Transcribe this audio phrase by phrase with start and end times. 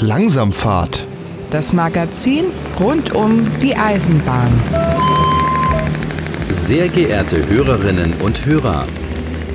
[0.00, 1.06] Langsamfahrt.
[1.50, 2.46] Das Magazin
[2.78, 4.52] rund um die Eisenbahn.
[6.50, 8.84] Sehr geehrte Hörerinnen und Hörer,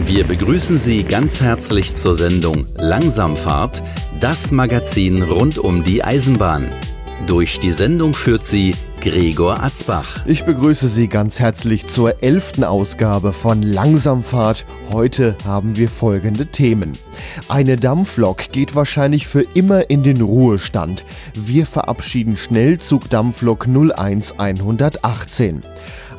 [0.05, 3.83] wir begrüßen Sie ganz herzlich zur Sendung Langsamfahrt,
[4.19, 6.67] das Magazin rund um die Eisenbahn.
[7.27, 10.27] Durch die Sendung führt sie Gregor Atzbach.
[10.27, 14.63] Ich begrüße Sie ganz herzlich zur elften Ausgabe von Langsamfahrt.
[14.91, 16.95] Heute haben wir folgende Themen.
[17.49, 21.03] Eine Dampflok geht wahrscheinlich für immer in den Ruhestand.
[21.33, 25.63] Wir verabschieden Schnellzug-Dampflok 01118.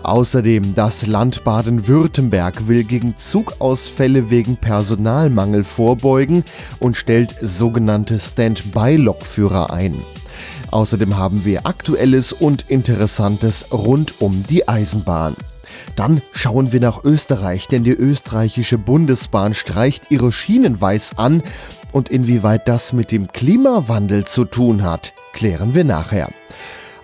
[0.03, 6.43] Außerdem das Land Baden-Württemberg will gegen Zugausfälle wegen Personalmangel vorbeugen
[6.81, 10.03] und stellt sogenannte Stand-by-Lokführer ein.
[10.73, 15.37] Außerdem haben wir Aktuelles und Interessantes rund um die Eisenbahn.
[15.97, 21.43] Dann schauen wir nach Österreich, denn die österreichische Bundesbahn streicht ihre Schienen weiß an
[21.93, 26.31] und inwieweit das mit dem Klimawandel zu tun hat, klären wir nachher.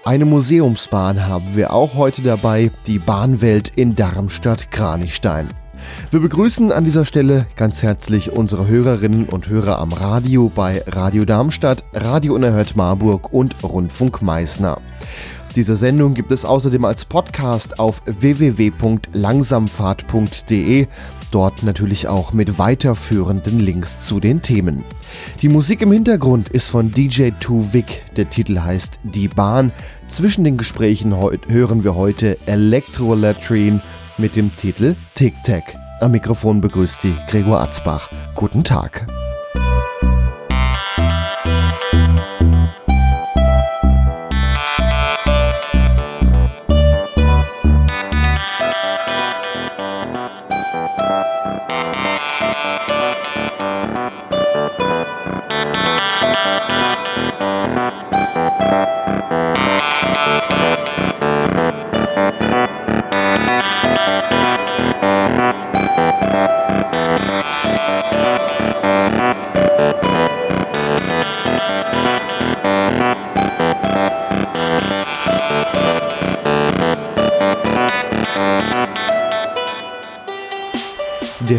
[0.03, 5.49] Eine Museumsbahn haben wir auch heute dabei, die Bahnwelt in Darmstadt-Kranichstein.
[6.11, 11.25] Wir begrüßen an dieser Stelle ganz herzlich unsere Hörerinnen und Hörer am Radio bei Radio
[11.25, 14.79] Darmstadt, Radio Unerhört Marburg und Rundfunk Meißner.
[15.55, 20.87] Diese Sendung gibt es außerdem als Podcast auf www.langsamfahrt.de,
[21.31, 24.85] dort natürlich auch mit weiterführenden Links zu den Themen.
[25.43, 29.73] Die Musik im Hintergrund ist von DJ 2 Vic, der Titel heißt Die Bahn.
[30.07, 31.15] Zwischen den Gesprächen
[31.49, 33.83] hören wir heute Electro-Latrine
[34.19, 35.77] mit dem Titel Tic Tac.
[36.01, 38.09] Am Mikrofon begrüßt sie Gregor Atzbach.
[38.35, 39.07] Guten Tag.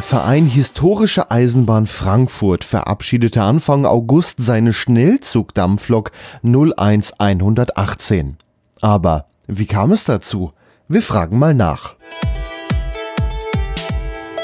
[0.09, 6.09] Verein Historische Eisenbahn Frankfurt verabschiedete Anfang August seine Schnellzugdampflok
[6.41, 8.37] 01118.
[8.81, 10.51] Aber wie kam es dazu?
[10.87, 11.93] Wir fragen mal nach.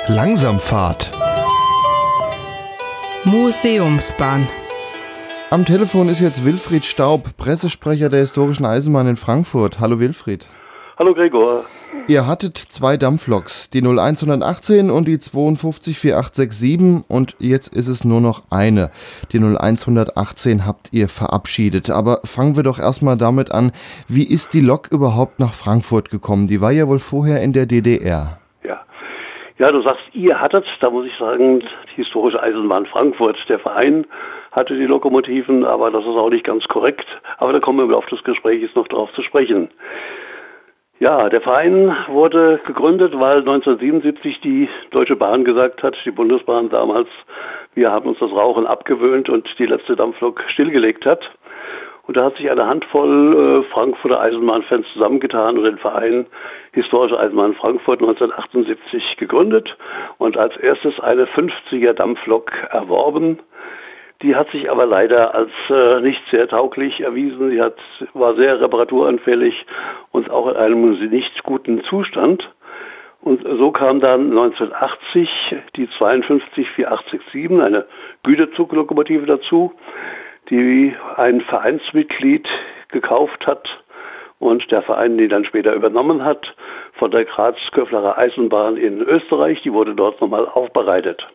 [0.08, 1.12] Langsamfahrt.
[3.24, 4.48] Museumsbahn.
[5.50, 9.80] Am Telefon ist jetzt Wilfried Staub, Pressesprecher der Historischen Eisenbahn in Frankfurt.
[9.80, 10.46] Hallo Wilfried.
[11.00, 11.66] Hallo Gregor.
[12.08, 18.44] Ihr hattet zwei Dampfloks, die 01118 und die 524867 und jetzt ist es nur noch
[18.52, 18.92] eine.
[19.32, 21.90] Die 01118 habt ihr verabschiedet.
[21.90, 23.72] Aber fangen wir doch erstmal damit an,
[24.08, 26.46] wie ist die Lok überhaupt nach Frankfurt gekommen?
[26.48, 28.38] Die war ja wohl vorher in der DDR.
[28.64, 28.86] Ja.
[29.58, 34.06] Ja, du sagst, ihr hattet, da muss ich sagen, die historische Eisenbahn Frankfurt, der Verein
[34.52, 37.08] hatte die Lokomotiven, aber das ist auch nicht ganz korrekt.
[37.40, 39.70] Aber da kommen wir im Laufe des Gesprächs noch drauf zu sprechen.
[41.00, 47.10] Ja, der Verein wurde gegründet, weil 1977 die Deutsche Bahn gesagt hat, die Bundesbahn damals,
[47.74, 51.30] wir haben uns das Rauchen abgewöhnt und die letzte Dampflok stillgelegt hat.
[52.08, 56.28] Und da hat sich eine Handvoll äh, Frankfurter Eisenbahnfans zusammengetan und den Verein
[56.72, 59.76] Historische Eisenbahn Frankfurt 1978 gegründet
[60.18, 63.40] und als erstes eine 50er Dampflok erworben.
[64.22, 67.52] Die hat sich aber leider als äh, nicht sehr tauglich erwiesen.
[67.52, 67.76] Sie hat,
[68.14, 69.66] war sehr reparaturanfällig
[70.12, 72.50] und auch in einem nicht guten Zustand.
[73.22, 75.30] Und so kam dann 1980
[75.76, 77.86] die 52487, eine
[78.24, 79.74] Güterzuglokomotive dazu,
[80.50, 82.48] die ein Vereinsmitglied
[82.90, 83.68] gekauft hat
[84.40, 86.56] und der Verein die dann später übernommen hat
[86.94, 89.62] von der Graz-Köflerer Eisenbahn in Österreich.
[89.64, 91.28] Die wurde dort nochmal aufbereitet.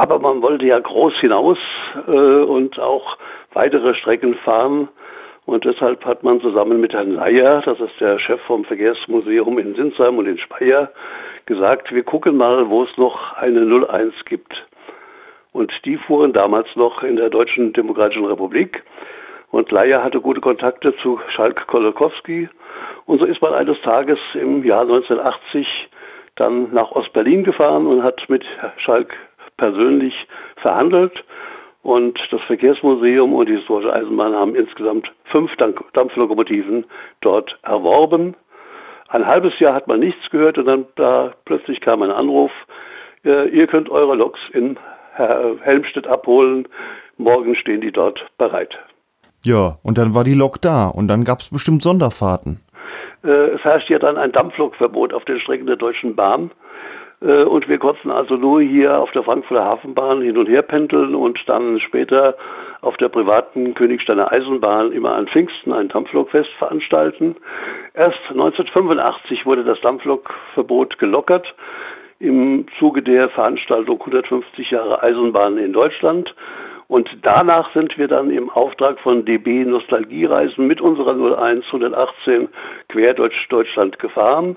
[0.00, 1.58] Aber man wollte ja groß hinaus
[2.08, 3.18] äh, und auch
[3.52, 4.88] weitere Strecken fahren.
[5.44, 9.74] Und deshalb hat man zusammen mit Herrn Leier, das ist der Chef vom Verkehrsmuseum in
[9.74, 10.90] Sinsheim und in Speyer,
[11.44, 14.54] gesagt, wir gucken mal, wo es noch eine 01 gibt.
[15.52, 18.82] Und die fuhren damals noch in der Deutschen Demokratischen Republik.
[19.50, 22.48] Und Leier hatte gute Kontakte zu Schalk Kolokowski.
[23.04, 25.66] Und so ist man eines Tages im Jahr 1980
[26.36, 28.46] dann nach Ostberlin gefahren und hat mit
[28.78, 29.14] Schalk
[29.60, 30.14] persönlich
[30.56, 31.12] verhandelt.
[31.82, 36.84] Und das Verkehrsmuseum und die Historische Eisenbahn haben insgesamt fünf Dampflokomotiven
[37.20, 38.34] dort erworben.
[39.08, 42.50] Ein halbes Jahr hat man nichts gehört und dann da plötzlich kam ein Anruf,
[43.24, 44.78] äh, ihr könnt eure Loks in
[45.16, 46.66] Helmstedt abholen,
[47.18, 48.78] morgen stehen die dort bereit.
[49.44, 52.60] Ja, und dann war die Lok da und dann gab es bestimmt Sonderfahrten.
[53.24, 56.50] Äh, es herrscht ja dann ein Dampflokverbot auf den Strecken der Deutschen Bahn.
[57.20, 61.14] Äh, und wir konnten also nur hier auf der Frankfurter Hafenbahn hin und her pendeln
[61.14, 62.36] und dann später
[62.80, 67.36] auf der privaten Königsteiner Eisenbahn immer an Pfingsten ein Dampflokfest veranstalten.
[67.94, 71.54] Erst 1985 wurde das Dampflokverbot gelockert
[72.18, 76.34] im Zuge der Veranstaltung 150 Jahre Eisenbahn in Deutschland.
[76.88, 82.48] Und danach sind wir dann im Auftrag von DB Nostalgiereisen mit unserer 01 118
[82.88, 84.56] quer durch Deutschland gefahren.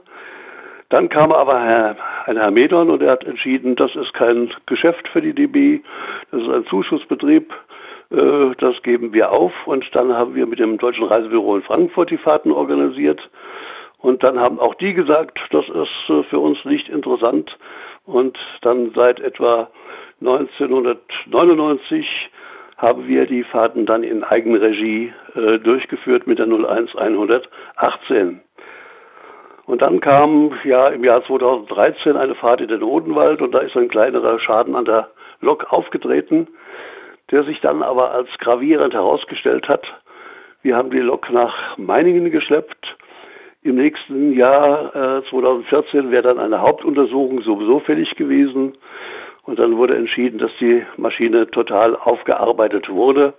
[0.89, 5.21] Dann kam aber Herr, ein Herr und er hat entschieden, das ist kein Geschäft für
[5.21, 5.81] die DB,
[6.31, 7.53] das ist ein Zuschussbetrieb,
[8.11, 9.53] äh, das geben wir auf.
[9.65, 13.21] Und dann haben wir mit dem Deutschen Reisebüro in Frankfurt die Fahrten organisiert.
[13.97, 17.57] Und dann haben auch die gesagt, das ist äh, für uns nicht interessant.
[18.05, 19.69] Und dann seit etwa
[20.21, 22.05] 1999
[22.77, 28.41] haben wir die Fahrten dann in Eigenregie äh, durchgeführt mit der 01118.
[29.65, 33.75] Und dann kam ja im Jahr 2013 eine Fahrt in den Odenwald und da ist
[33.77, 36.48] ein kleinerer Schaden an der Lok aufgetreten,
[37.31, 39.86] der sich dann aber als gravierend herausgestellt hat.
[40.62, 42.98] Wir haben die Lok nach Meiningen geschleppt.
[43.62, 48.77] Im nächsten Jahr äh, 2014 wäre dann eine Hauptuntersuchung sowieso fällig gewesen.
[49.44, 53.33] Und dann wurde entschieden, dass die Maschine total aufgearbeitet wurde.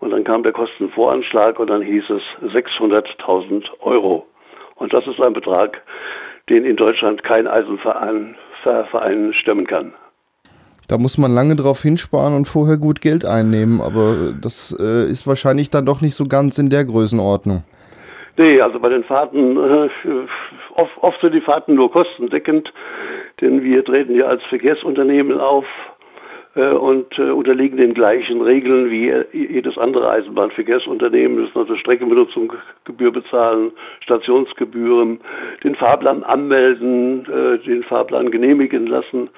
[0.00, 2.22] Und dann kam der Kostenvoranschlag und dann hieß es
[2.52, 4.26] 600.000 Euro.
[4.78, 5.82] Und das ist ein Betrag,
[6.48, 9.92] den in Deutschland kein Eisenverein Verein stemmen kann.
[10.88, 15.26] Da muss man lange drauf hinsparen und vorher gut Geld einnehmen, aber das äh, ist
[15.26, 17.62] wahrscheinlich dann doch nicht so ganz in der Größenordnung.
[18.38, 19.88] Nee, also bei den Fahrten, äh,
[20.74, 22.72] oft, oft sind die Fahrten nur kostendeckend,
[23.40, 25.66] denn wir treten ja als Verkehrsunternehmen auf
[26.62, 31.42] und äh, unterliegen den gleichen Regeln wie jedes andere Eisenbahnverkehrsunternehmen.
[31.42, 35.20] Müssen also Streckenbenutzungsgebühr bezahlen, Stationsgebühren,
[35.64, 39.30] den Fahrplan anmelden, äh, den Fahrplan genehmigen lassen.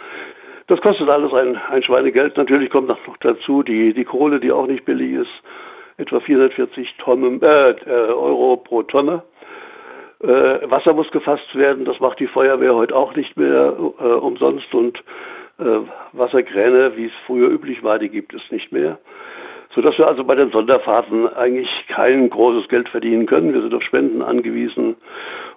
[0.67, 2.37] Das kostet alles ein, ein Schweinegeld.
[2.37, 5.43] Natürlich kommt noch dazu die, die Kohle, die auch nicht billig ist
[6.00, 9.22] etwa 440 Tonnen, äh, äh, Euro pro Tonne.
[10.22, 10.26] Äh,
[10.70, 14.99] Wasser muss gefasst werden, das macht die Feuerwehr heute auch nicht mehr äh, umsonst und
[14.99, 15.02] äh,
[16.12, 18.99] Wasserkräne, wie es früher üblich war, die gibt es nicht mehr.
[19.75, 23.55] Sodass wir also bei den Sonderfahrten eigentlich kein großes Geld verdienen können.
[23.55, 24.97] Wir sind auf Spenden angewiesen.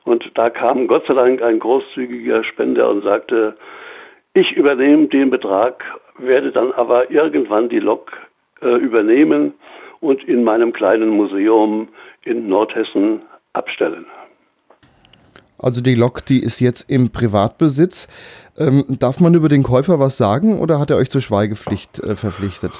[0.03, 3.55] Und da kam Gott sei Dank ein großzügiger Spender und sagte,
[4.33, 5.83] ich übernehme den Betrag,
[6.17, 8.11] werde dann aber irgendwann die Lok
[8.61, 9.53] äh, übernehmen
[9.99, 11.87] und in meinem kleinen Museum
[12.23, 13.21] in Nordhessen
[13.53, 14.05] abstellen.
[15.63, 18.07] Also die Lok, die ist jetzt im Privatbesitz.
[18.57, 22.15] Ähm, darf man über den Käufer was sagen oder hat er euch zur Schweigepflicht äh,
[22.15, 22.73] verpflichtet?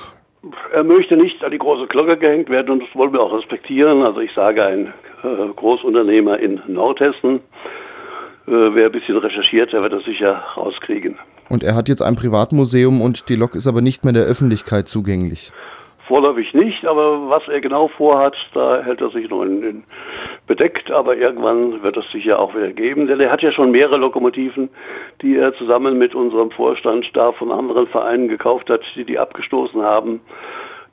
[0.74, 4.04] Er möchte nicht an die große Glocke gehängt werden und das wollen wir auch respektieren.
[4.04, 4.88] Also ich sage ein
[5.24, 7.36] äh, Großunternehmer in Nordhessen.
[8.48, 11.18] Äh, wer ein bisschen recherchiert, der wird das sicher rauskriegen.
[11.50, 14.88] Und er hat jetzt ein Privatmuseum und die Lok ist aber nicht mehr der Öffentlichkeit
[14.88, 15.54] zugänglich.
[16.08, 19.84] Vorläufig nicht, aber was er genau vorhat, da hält er sich noch in, in
[20.48, 23.98] bedeckt, aber irgendwann wird es sicher auch wieder geben, denn er hat ja schon mehrere
[23.98, 24.70] Lokomotiven,
[25.22, 29.82] die er zusammen mit unserem Vorstand da von anderen Vereinen gekauft hat, die die abgestoßen
[29.82, 30.20] haben,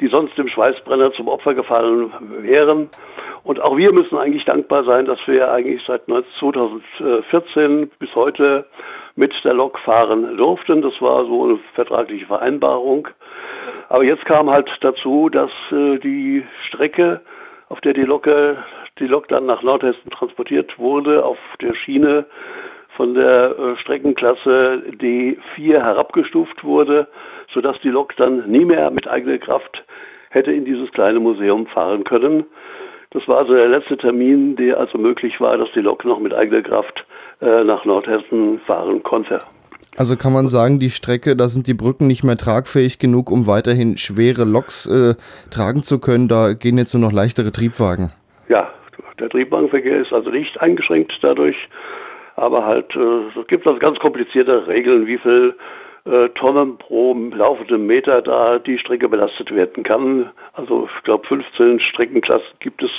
[0.00, 2.12] die sonst dem Schweißbrenner zum Opfer gefallen
[2.42, 2.88] wären.
[3.42, 8.66] Und auch wir müssen eigentlich dankbar sein, dass wir eigentlich seit 2014 bis heute
[9.16, 10.82] mit der Lok fahren durften.
[10.82, 13.08] Das war so eine vertragliche Vereinbarung.
[13.90, 17.20] Aber jetzt kam halt dazu, dass äh, die Strecke,
[17.68, 18.28] auf der die Lok,
[19.00, 22.24] die Lok dann nach Nordhessen transportiert wurde, auf der Schiene
[22.96, 27.08] von der äh, Streckenklasse D4 herabgestuft wurde,
[27.52, 29.84] sodass die Lok dann nie mehr mit eigener Kraft
[30.30, 32.46] hätte in dieses kleine Museum fahren können.
[33.10, 36.32] Das war also der letzte Termin, der also möglich war, dass die Lok noch mit
[36.32, 37.04] eigener Kraft
[37.40, 39.40] äh, nach Nordhessen fahren konnte.
[39.96, 43.46] Also kann man sagen, die Strecke, da sind die Brücken nicht mehr tragfähig genug, um
[43.46, 45.14] weiterhin schwere Loks äh,
[45.50, 46.28] tragen zu können.
[46.28, 48.12] Da gehen jetzt nur noch leichtere Triebwagen.
[48.48, 48.70] Ja,
[49.18, 51.56] der Triebwagenverkehr ist also nicht eingeschränkt dadurch.
[52.36, 55.54] Aber halt, äh, es gibt also ganz komplizierte Regeln, wie viel
[56.06, 60.30] äh, Tonnen pro laufendem Meter da die Strecke belastet werden kann.
[60.54, 62.90] Also ich glaube 15 Streckenklassen gibt es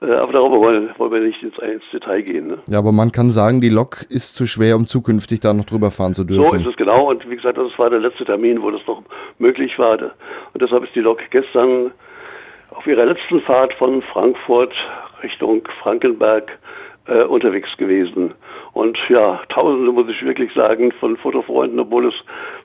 [0.00, 2.48] aber darüber wollen, wollen, wir nicht ins, ins Detail gehen.
[2.48, 2.58] Ne?
[2.68, 5.90] Ja, aber man kann sagen, die Lok ist zu schwer, um zukünftig da noch drüber
[5.90, 6.44] fahren zu dürfen.
[6.44, 7.10] So ist es genau.
[7.10, 9.02] Und wie gesagt, das war der letzte Termin, wo das noch
[9.38, 9.98] möglich war.
[9.98, 11.92] Und deshalb ist die Lok gestern
[12.70, 14.74] auf ihrer letzten Fahrt von Frankfurt
[15.22, 16.58] Richtung Frankenberg
[17.06, 18.34] äh, unterwegs gewesen.
[18.72, 22.14] Und ja, Tausende, muss ich wirklich sagen, von Fotofreunden, obwohl es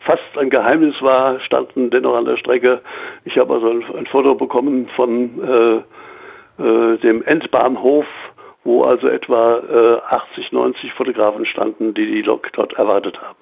[0.02, 2.82] fast ein Geheimnis war, standen dennoch an der Strecke.
[3.24, 5.82] Ich habe also ein, ein, Foto bekommen von äh, äh,
[6.62, 8.06] dem Endbahnhof,
[8.64, 13.40] wo also etwa 80, 90 Fotografen standen, die die Lok dort erwartet haben.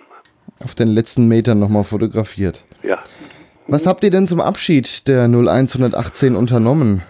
[0.64, 2.64] Auf den letzten Metern nochmal fotografiert.
[2.84, 3.00] Ja.
[3.68, 7.04] Was habt ihr denn zum Abschied der 0118 unternommen?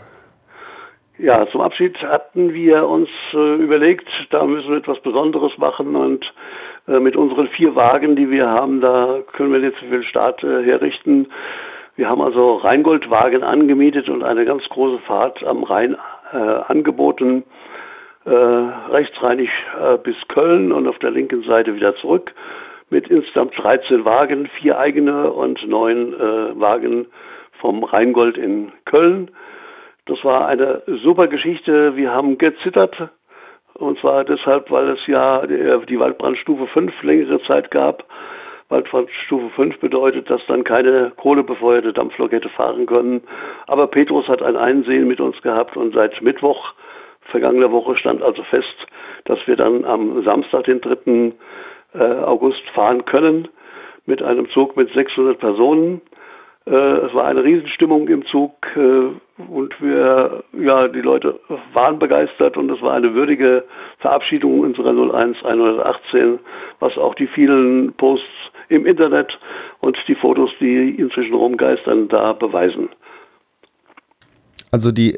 [1.18, 6.26] Ja, zum Abschied hatten wir uns äh, überlegt, da müssen wir etwas Besonderes machen und
[6.88, 10.64] äh, mit unseren vier Wagen, die wir haben, da können wir jetzt viel Start äh,
[10.64, 11.28] herrichten.
[12.00, 15.98] Wir haben also Rheingoldwagen angemietet und eine ganz große Fahrt am Rhein
[16.32, 17.44] äh, angeboten,
[18.24, 22.34] äh, rechtsrheinig äh, bis Köln und auf der linken Seite wieder zurück
[22.90, 26.14] mit insgesamt 13 Wagen, vier eigene und neun
[26.58, 27.06] Wagen
[27.60, 29.30] vom Rheingold in Köln.
[30.06, 31.98] Das war eine super Geschichte.
[31.98, 33.10] Wir haben gezittert.
[33.74, 38.06] Und zwar deshalb, weil es ja die Waldbrandstufe 5 längere Zeit gab.
[38.70, 43.22] Waldbrandstufe 5 bedeutet, dass dann keine kohlebefeuerte Dampflok hätte fahren können.
[43.68, 46.74] Aber Petrus hat ein Einsehen mit uns gehabt und seit Mittwoch
[47.30, 48.76] vergangener Woche stand also fest,
[49.26, 51.34] dass wir dann am Samstag, den 3.
[51.94, 53.48] Äh, August fahren können
[54.06, 56.02] mit einem Zug mit 600 Personen.
[56.66, 61.40] Äh, es war eine Riesenstimmung im Zug äh, und wir, ja, die Leute
[61.74, 63.64] waren begeistert und es war eine würdige
[64.00, 66.40] Verabschiedung unserer 01 118,
[66.80, 69.38] was auch die vielen Posts im Internet
[69.82, 72.90] und die Fotos, die inzwischen rumgeistern, da beweisen.
[74.72, 75.18] Also die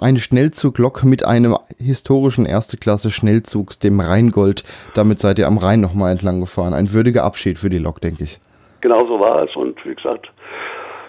[0.00, 4.64] eine Schnellzuglok mit einem historischen erste Klasse Schnellzug, dem Rheingold.
[4.94, 6.72] Damit seid ihr am Rhein nochmal entlang gefahren.
[6.72, 8.40] Ein würdiger Abschied für die Lok, denke ich.
[8.80, 10.30] Genau so war es und wie gesagt,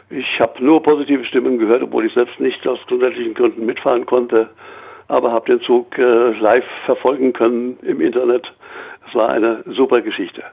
[0.09, 4.49] ich habe nur positive Stimmen gehört, obwohl ich selbst nicht aus gesundheitlichen Gründen mitfahren konnte,
[5.07, 8.51] aber habe den Zug äh, live verfolgen können im Internet.
[9.07, 10.43] Es war eine super Geschichte.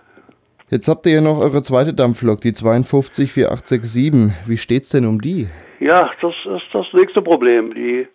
[0.74, 4.32] Jetzt habt ihr ja noch eure zweite Dampflok, die 524867.
[4.48, 5.46] Wie steht's denn um die?
[5.78, 7.72] Ja, das ist das nächste Problem.
[7.74, 8.08] Die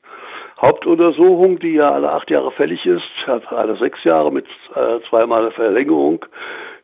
[0.60, 3.08] Hauptuntersuchung, die ja alle acht Jahre fällig ist,
[3.48, 6.26] alle sechs Jahre mit äh, zweimal Verlängerung,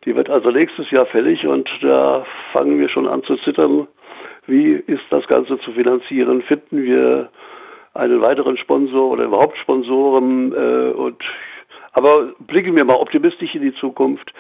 [0.06, 3.90] die wird also nächstes Jahr fällig und da fangen wir schon an zu zittern,
[4.48, 6.42] wie ist das Ganze zu finanzieren?
[6.44, 7.28] Finden wir
[7.94, 10.54] einen weiteren Sponsor oder überhaupt Sponsoren?
[10.54, 11.22] Äh, und,
[11.92, 14.32] aber blicken wir mal optimistisch in die Zukunft.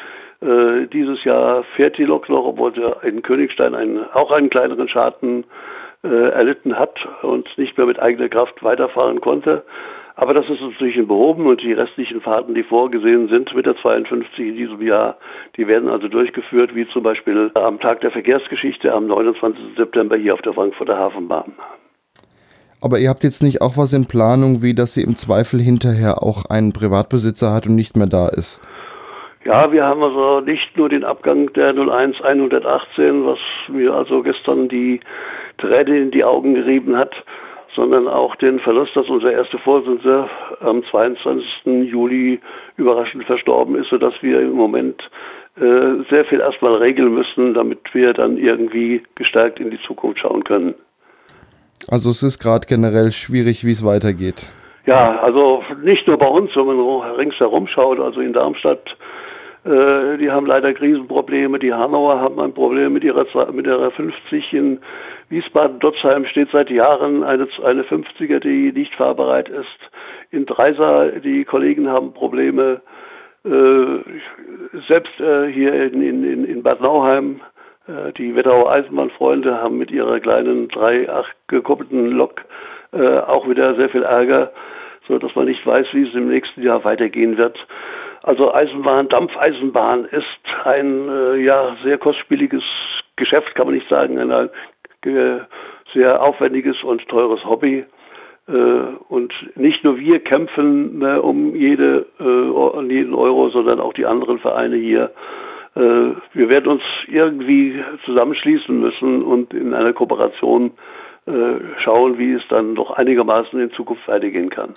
[0.41, 4.89] Äh, dieses Jahr fährt die Lok noch, obwohl sie in Königstein einen, auch einen kleineren
[4.89, 5.45] Schaden
[6.03, 9.63] äh, erlitten hat und nicht mehr mit eigener Kraft weiterfahren konnte.
[10.17, 14.39] Aber das ist inzwischen behoben und die restlichen Fahrten, die vorgesehen sind mit der 52
[14.39, 15.17] in diesem Jahr,
[15.57, 19.75] die werden also durchgeführt, wie zum Beispiel am Tag der Verkehrsgeschichte am 29.
[19.75, 21.51] September hier auf der Frankfurter Hafenbahn.
[22.79, 26.23] Aber ihr habt jetzt nicht auch was in Planung, wie dass sie im Zweifel hinterher
[26.23, 28.61] auch einen Privatbesitzer hat und nicht mehr da ist?
[29.45, 33.37] Ja, wir haben also nicht nur den Abgang der 01 118, was
[33.67, 34.99] mir also gestern die
[35.59, 37.13] Träne in die Augen gerieben hat,
[37.75, 40.27] sondern auch den Verlust, dass unser erster Vorsitzender
[40.61, 41.45] am 22.
[41.91, 42.39] Juli
[42.77, 44.99] überraschend verstorben ist, sodass wir im Moment
[45.57, 50.43] äh, sehr viel erstmal regeln müssen, damit wir dann irgendwie gestärkt in die Zukunft schauen
[50.43, 50.73] können.
[51.87, 54.49] Also es ist gerade generell schwierig, wie es weitergeht.
[54.87, 58.97] Ja, also nicht nur bei uns, wenn man ringsherum schaut, also in Darmstadt
[59.65, 61.57] äh, die haben leider Krisenprobleme.
[61.59, 64.53] Die Hanauer haben ein Problem mit ihrer, mit ihrer 50.
[64.53, 64.79] In
[65.29, 69.89] Wiesbaden-Dotzheim steht seit Jahren eine, eine 50er, die nicht fahrbereit ist.
[70.31, 72.81] In Dreisa, die Kollegen haben Probleme.
[73.43, 77.41] Äh, selbst äh, hier in, in, in Bad Nauheim,
[77.87, 82.45] äh, die Wetterauer Eisenbahnfreunde haben mit ihrer kleinen 3-8 gekuppelten Lok
[82.93, 84.51] äh, auch wieder sehr viel Ärger,
[85.07, 87.57] so dass man nicht weiß, wie es im nächsten Jahr weitergehen wird.
[88.25, 90.25] Also Eisenbahn, Dampfeisenbahn ist
[90.63, 92.63] ein äh, ja sehr kostspieliges
[93.17, 94.49] Geschäft, kann man nicht sagen, ein,
[95.05, 95.41] äh,
[95.93, 97.85] sehr aufwendiges und teures Hobby.
[98.47, 98.51] Äh,
[99.09, 104.39] und nicht nur wir kämpfen ne, um jede, äh, jeden Euro, sondern auch die anderen
[104.39, 105.11] Vereine hier.
[105.75, 110.71] Äh, wir werden uns irgendwie zusammenschließen müssen und in einer Kooperation
[111.79, 114.73] schauen, wie es dann doch einigermaßen in Zukunft weitergehen kann.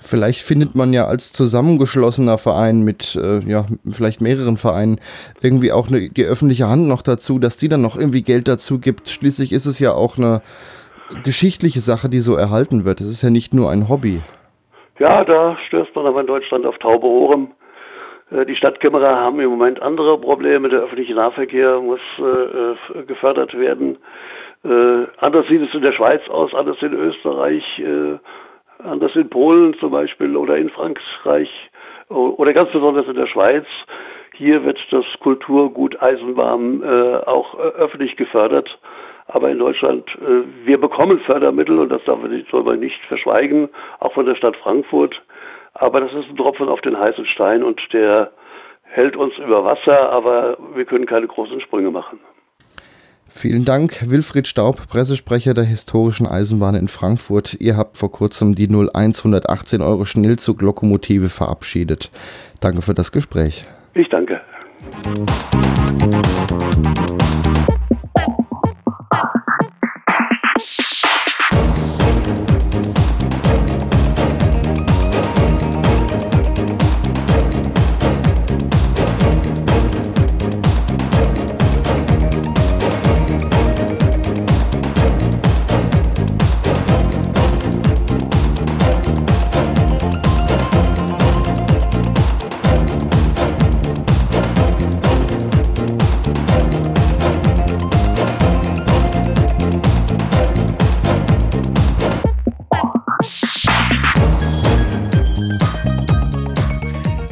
[0.00, 4.98] Vielleicht findet man ja als zusammengeschlossener Verein mit äh, ja, vielleicht mehreren Vereinen
[5.42, 8.80] irgendwie auch eine, die öffentliche Hand noch dazu, dass die dann noch irgendwie Geld dazu
[8.80, 9.10] gibt.
[9.10, 10.42] Schließlich ist es ja auch eine
[11.24, 13.00] geschichtliche Sache, die so erhalten wird.
[13.00, 14.22] Es ist ja nicht nur ein Hobby.
[14.98, 17.52] Ja, da stößt man aber in Deutschland auf taube Ohren.
[18.30, 20.68] Äh, die Stadtkämmerer haben im Moment andere Probleme.
[20.68, 23.98] Der öffentliche Nahverkehr muss äh, gefördert werden.
[24.64, 27.64] Äh, anders sieht es in der Schweiz aus, anders in Österreich.
[27.78, 28.18] Äh,
[28.84, 31.50] anders in Polen zum Beispiel oder in Frankreich
[32.08, 33.66] oder ganz besonders in der Schweiz.
[34.34, 38.78] Hier wird das Kulturgut Eisenbahn äh, auch äh, öffentlich gefördert.
[39.26, 43.68] Aber in Deutschland, äh, wir bekommen Fördermittel und das darf man, soll man nicht verschweigen,
[44.00, 45.20] auch von der Stadt Frankfurt.
[45.74, 48.32] Aber das ist ein Tropfen auf den heißen Stein und der
[48.82, 52.18] hält uns über Wasser, aber wir können keine großen Sprünge machen.
[53.32, 57.56] Vielen Dank, Wilfried Staub, Pressesprecher der historischen Eisenbahn in Frankfurt.
[57.58, 62.10] Ihr habt vor kurzem die 0118 Euro Schnellzuglokomotive verabschiedet.
[62.60, 63.64] Danke für das Gespräch.
[63.94, 64.40] Ich danke.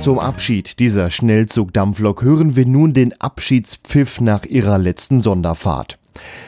[0.08, 5.98] Zum Abschied dieser Schnellzugdampflok hören wir nun den Abschiedspfiff nach ihrer letzten Sonderfahrt.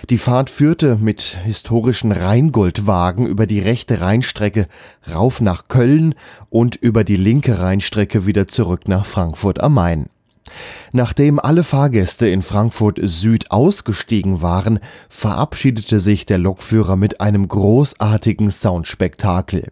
[0.09, 4.67] Die Fahrt führte mit historischen Rheingoldwagen über die rechte Rheinstrecke
[5.14, 6.14] rauf nach Köln
[6.49, 10.07] und über die linke Rheinstrecke wieder zurück nach Frankfurt am Main.
[10.93, 14.79] Nachdem alle Fahrgäste in Frankfurt Süd ausgestiegen waren,
[15.11, 19.67] verabschiedete sich der Lokführer mit einem großartigen Soundspektakel.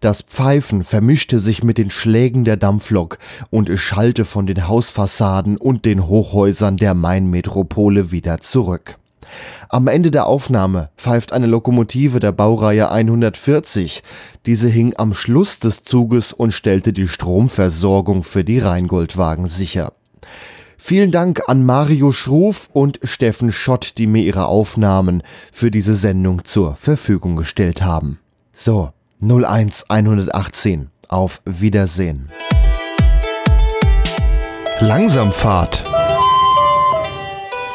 [0.00, 3.18] Das Pfeifen vermischte sich mit den Schlägen der Dampflok
[3.50, 8.98] und es schallte von den Hausfassaden und den Hochhäusern der Mainmetropole wieder zurück.
[9.68, 14.02] Am Ende der Aufnahme pfeift eine Lokomotive der Baureihe 140.
[14.46, 19.92] Diese hing am Schluss des Zuges und stellte die Stromversorgung für die Rheingoldwagen sicher.
[20.78, 25.22] Vielen Dank an Mario Schruf und Steffen Schott, die mir ihre Aufnahmen
[25.52, 28.20] für diese Sendung zur Verfügung gestellt haben.
[28.52, 30.90] So, 01 118.
[31.08, 32.26] Auf Wiedersehen.
[34.78, 35.84] Langsamfahrt.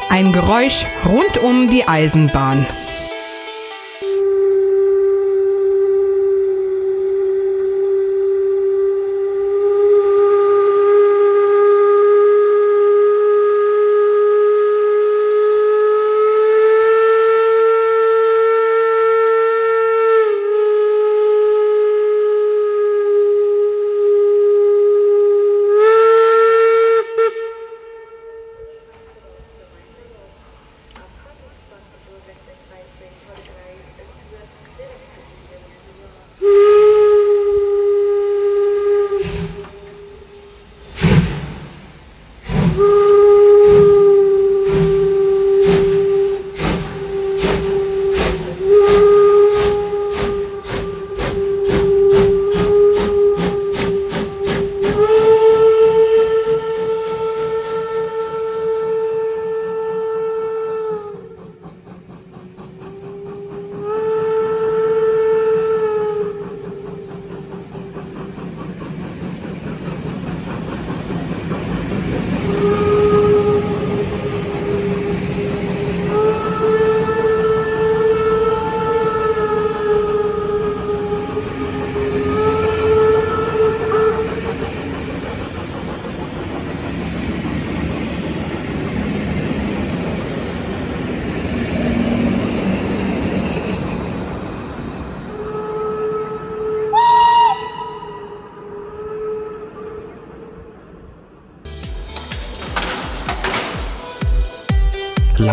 [0.08, 2.64] Ein Geräusch rund um die Eisenbahn.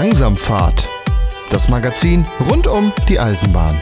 [0.02, 0.90] Langsamfahrt.
[1.52, 3.80] Das Magazin rund um die Eisenbahn.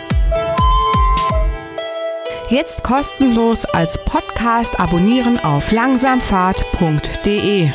[2.50, 7.70] Jetzt kostenlos als Podcast abonnieren auf langsamfahrt.de.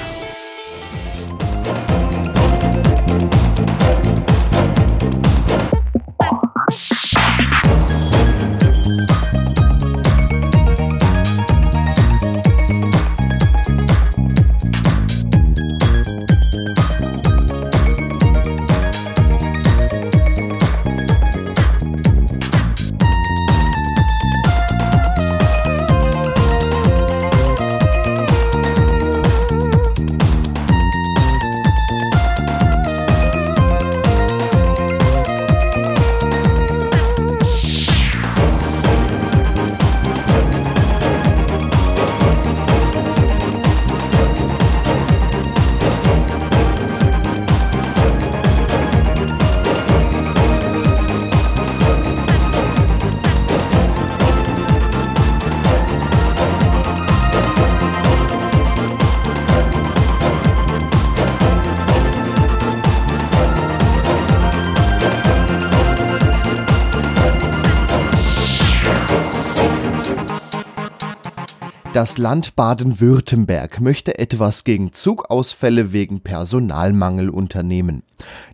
[72.05, 78.03] Das Land Baden-Württemberg möchte etwas gegen Zugausfälle wegen Personalmangel unternehmen.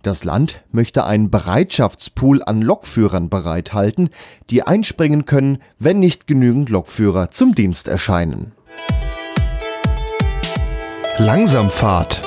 [0.04, 4.10] Das Land möchte einen Bereitschaftspool an Lokführern bereithalten,
[4.50, 8.52] die einspringen können, wenn nicht genügend Lokführer zum Dienst erscheinen.
[11.18, 12.22] Langsamfahrt.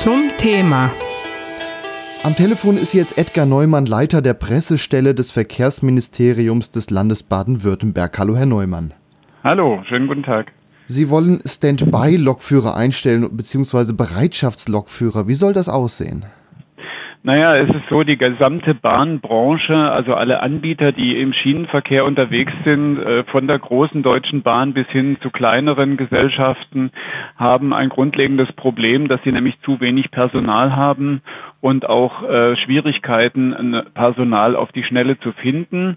[0.00, 0.92] Zum Thema.
[2.22, 8.18] Am Telefon ist jetzt Edgar Neumann, Leiter der Pressestelle des Verkehrsministeriums des Landes Baden-Württemberg.
[8.18, 8.92] Hallo, Herr Neumann.
[9.42, 10.52] Hallo, schönen guten Tag.
[10.86, 13.94] Sie wollen Standby-Lokführer einstellen bzw.
[13.94, 15.28] Bereitschaftslokführer.
[15.28, 16.26] Wie soll das aussehen?
[17.22, 22.98] Naja, es ist so, die gesamte Bahnbranche, also alle Anbieter, die im Schienenverkehr unterwegs sind,
[22.98, 26.90] äh, von der großen deutschen Bahn bis hin zu kleineren Gesellschaften,
[27.36, 31.20] haben ein grundlegendes Problem, dass sie nämlich zu wenig Personal haben
[31.60, 35.96] und auch äh, Schwierigkeiten, Personal auf die Schnelle zu finden.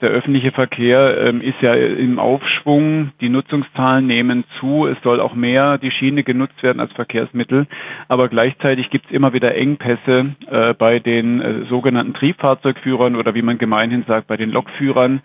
[0.00, 5.34] Der öffentliche Verkehr ähm, ist ja im Aufschwung, die Nutzungszahlen nehmen zu, es soll auch
[5.34, 7.66] mehr die Schiene genutzt werden als Verkehrsmittel,
[8.08, 13.42] aber gleichzeitig gibt es immer wieder Engpässe äh, bei den äh, sogenannten Triebfahrzeugführern oder wie
[13.42, 15.22] man gemeinhin sagt, bei den Lokführern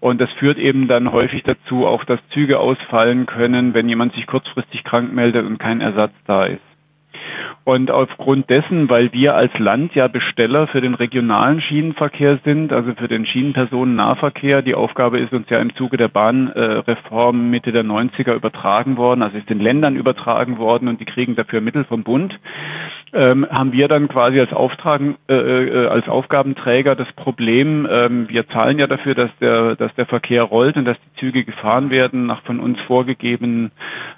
[0.00, 4.26] und das führt eben dann häufig dazu, auch dass Züge ausfallen können, wenn jemand sich
[4.26, 6.71] kurzfristig krank meldet und kein Ersatz da ist.
[7.64, 12.92] Und aufgrund dessen, weil wir als Land ja Besteller für den regionalen Schienenverkehr sind, also
[12.94, 18.34] für den Schienenpersonennahverkehr, die Aufgabe ist uns ja im Zuge der Bahnreform Mitte der 90er
[18.34, 22.38] übertragen worden, also ist den Ländern übertragen worden und die kriegen dafür Mittel vom Bund
[23.12, 28.48] ähm, haben wir dann quasi als Auftrag, äh, äh, als Aufgabenträger das Problem, ähm, wir
[28.48, 32.26] zahlen ja dafür, dass der, dass der Verkehr rollt und dass die Züge gefahren werden
[32.26, 33.70] nach von uns vorgegebenen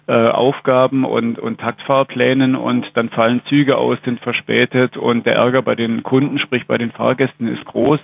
[0.06, 5.62] äh, Aufgaben und, und Taktfahrplänen und dann fallen Züge aus, sind verspätet und der Ärger
[5.62, 8.00] bei den Kunden, sprich bei den Fahrgästen ist groß.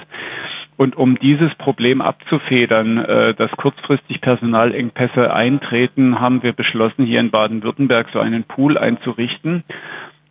[0.76, 7.30] Und um dieses Problem abzufedern, äh, dass kurzfristig Personalengpässe eintreten, haben wir beschlossen, hier in
[7.30, 9.62] Baden-Württemberg so einen Pool einzurichten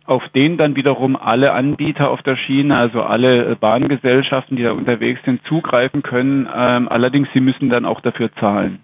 [0.04, 4.72] auf den dann wiederum alle Anbieter auf der Schiene, also alle äh, Bahngesellschaften, die da
[4.72, 6.48] unterwegs sind, zugreifen können.
[6.52, 8.80] Ähm, allerdings, sie müssen dann auch dafür zahlen.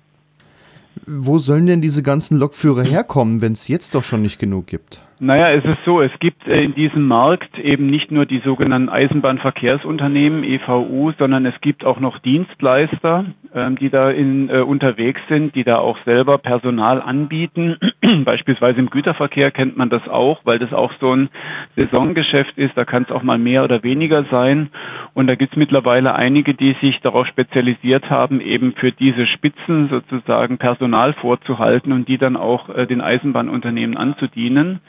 [1.06, 5.02] Wo sollen denn diese ganzen Lokführer herkommen, wenn es jetzt doch schon nicht genug gibt?
[5.18, 8.90] Naja, es ist so, es gibt äh, in diesem Markt eben nicht nur die sogenannten
[8.90, 13.24] Eisenbahnverkehrsunternehmen, EVU, sondern es gibt auch noch Dienstleister,
[13.54, 17.78] ähm, die da in, äh, unterwegs sind, die da auch selber Personal anbieten.
[18.26, 21.30] Beispielsweise im Güterverkehr kennt man das auch, weil das auch so ein
[21.76, 22.76] Saisongeschäft ist.
[22.76, 24.68] Da kann es auch mal mehr oder weniger sein.
[25.14, 29.88] Und da gibt es mittlerweile einige, die sich darauf spezialisiert haben, eben für diese Spitzen
[29.88, 34.80] sozusagen Personal vorzuhalten und die dann auch äh, den Eisenbahnunternehmen anzudienen.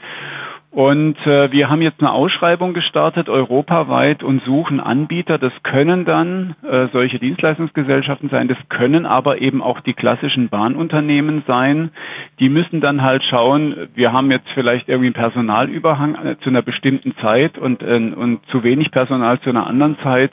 [0.70, 5.38] Und äh, wir haben jetzt eine Ausschreibung gestartet europaweit und suchen Anbieter.
[5.38, 11.42] Das können dann äh, solche Dienstleistungsgesellschaften sein, das können aber eben auch die klassischen Bahnunternehmen
[11.46, 11.90] sein.
[12.38, 16.62] Die müssen dann halt schauen, wir haben jetzt vielleicht irgendwie einen Personalüberhang äh, zu einer
[16.62, 20.32] bestimmten Zeit und, äh, und zu wenig Personal zu einer anderen Zeit.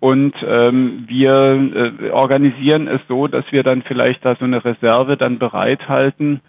[0.00, 5.16] Und ähm, wir äh, organisieren es so, dass wir dann vielleicht da so eine Reserve
[5.16, 6.40] dann bereithalten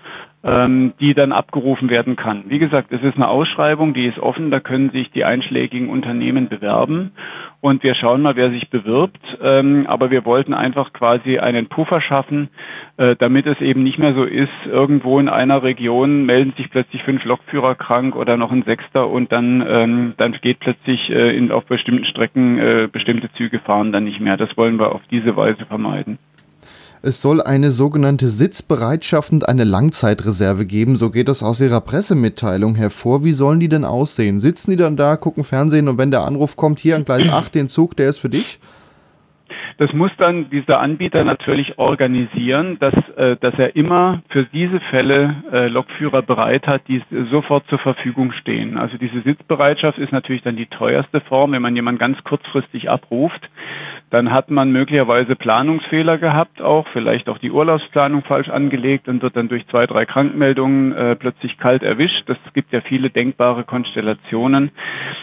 [0.43, 2.45] ähm, die dann abgerufen werden kann.
[2.47, 6.47] Wie gesagt, es ist eine Ausschreibung, die ist offen, da können sich die einschlägigen Unternehmen
[6.47, 7.11] bewerben
[7.59, 9.19] und wir schauen mal, wer sich bewirbt.
[9.41, 12.49] Ähm, aber wir wollten einfach quasi einen Puffer schaffen,
[12.95, 17.03] äh, damit es eben nicht mehr so ist, irgendwo in einer Region melden sich plötzlich
[17.03, 21.51] fünf Lokführer krank oder noch ein Sechster und dann, ähm, dann geht plötzlich äh, in,
[21.51, 24.37] auf bestimmten Strecken äh, bestimmte Züge fahren dann nicht mehr.
[24.37, 26.17] Das wollen wir auf diese Weise vermeiden.
[27.01, 32.75] Es soll eine sogenannte Sitzbereitschaft und eine Langzeitreserve geben, so geht das aus ihrer Pressemitteilung
[32.75, 33.23] hervor.
[33.23, 34.41] Wie sollen die denn aussehen?
[34.41, 37.55] Sitzen die dann da, gucken Fernsehen und wenn der Anruf kommt, hier an Gleis 8
[37.55, 38.59] den Zug, der ist für dich?
[39.79, 45.35] Das muss dann dieser Anbieter natürlich organisieren, dass, äh, dass er immer für diese Fälle
[45.53, 48.77] äh, Lokführer bereit hat, die sofort zur Verfügung stehen.
[48.77, 53.49] Also diese Sitzbereitschaft ist natürlich dann die teuerste Form, wenn man jemanden ganz kurzfristig abruft.
[54.09, 59.37] Dann hat man möglicherweise Planungsfehler gehabt, auch vielleicht auch die Urlaubsplanung falsch angelegt und wird
[59.37, 62.23] dann durch zwei, drei Krankmeldungen äh, plötzlich kalt erwischt.
[62.27, 64.71] Das gibt ja viele denkbare Konstellationen.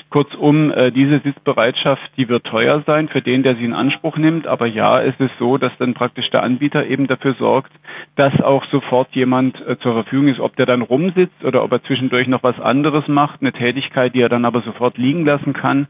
[0.09, 4.46] Kurzum, äh, diese Sitzbereitschaft, die wird teuer sein für den, der sie in Anspruch nimmt.
[4.47, 7.73] Aber ja, es ist so, dass dann praktisch der Anbieter eben dafür sorgt,
[8.17, 11.83] dass auch sofort jemand äh, zur Verfügung ist, ob der dann rumsitzt oder ob er
[11.83, 15.89] zwischendurch noch was anderes macht, eine Tätigkeit, die er dann aber sofort liegen lassen kann,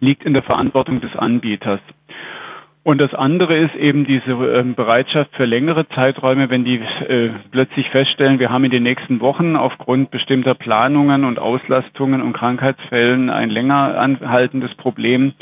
[0.00, 1.80] liegt in der Verantwortung des Anbieters.
[2.86, 7.90] Und das andere ist eben diese ähm, Bereitschaft für längere Zeiträume, wenn die äh, plötzlich
[7.90, 13.50] feststellen, wir haben in den nächsten Wochen aufgrund bestimmter Planungen und Auslastungen und Krankheitsfällen ein
[13.50, 15.32] länger anhaltendes Problem,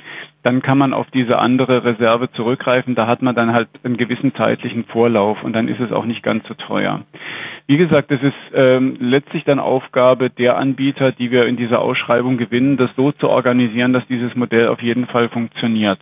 [0.42, 2.94] dann kann man auf diese andere Reserve zurückgreifen.
[2.94, 6.22] Da hat man dann halt einen gewissen zeitlichen Vorlauf und dann ist es auch nicht
[6.22, 7.02] ganz so teuer.
[7.66, 12.38] Wie gesagt, es ist ähm, letztlich dann Aufgabe der Anbieter, die wir in dieser Ausschreibung
[12.38, 15.98] gewinnen, das so zu organisieren, dass dieses Modell auf jeden Fall funktioniert.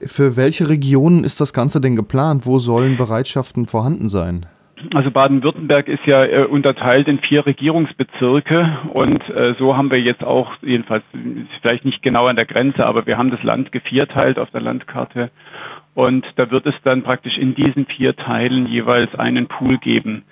[0.00, 2.46] Für welche Regionen ist das Ganze denn geplant?
[2.46, 4.46] Wo sollen Bereitschaften vorhanden sein?
[4.94, 10.22] Also Baden-Württemberg ist ja äh, unterteilt in vier Regierungsbezirke und äh, so haben wir jetzt
[10.22, 11.02] auch, jedenfalls
[11.60, 15.30] vielleicht nicht genau an der Grenze, aber wir haben das Land gevierteilt auf der Landkarte
[15.94, 20.22] und da wird es dann praktisch in diesen vier Teilen jeweils einen Pool geben.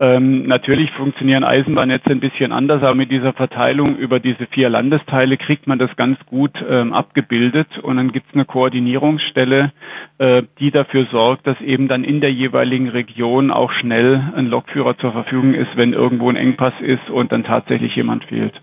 [0.00, 5.36] Ähm, natürlich funktionieren Eisenbahnnetze ein bisschen anders, aber mit dieser Verteilung über diese vier Landesteile
[5.36, 9.72] kriegt man das ganz gut ähm, abgebildet und dann gibt es eine Koordinierungsstelle,
[10.18, 14.98] äh, die dafür sorgt, dass eben dann in der jeweiligen Region auch schnell ein Lokführer
[14.98, 18.60] zur Verfügung ist, wenn irgendwo ein Engpass ist und dann tatsächlich jemand fehlt.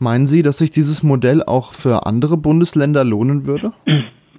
[0.00, 3.72] Meinen Sie, dass sich dieses Modell auch für andere Bundesländer lohnen würde?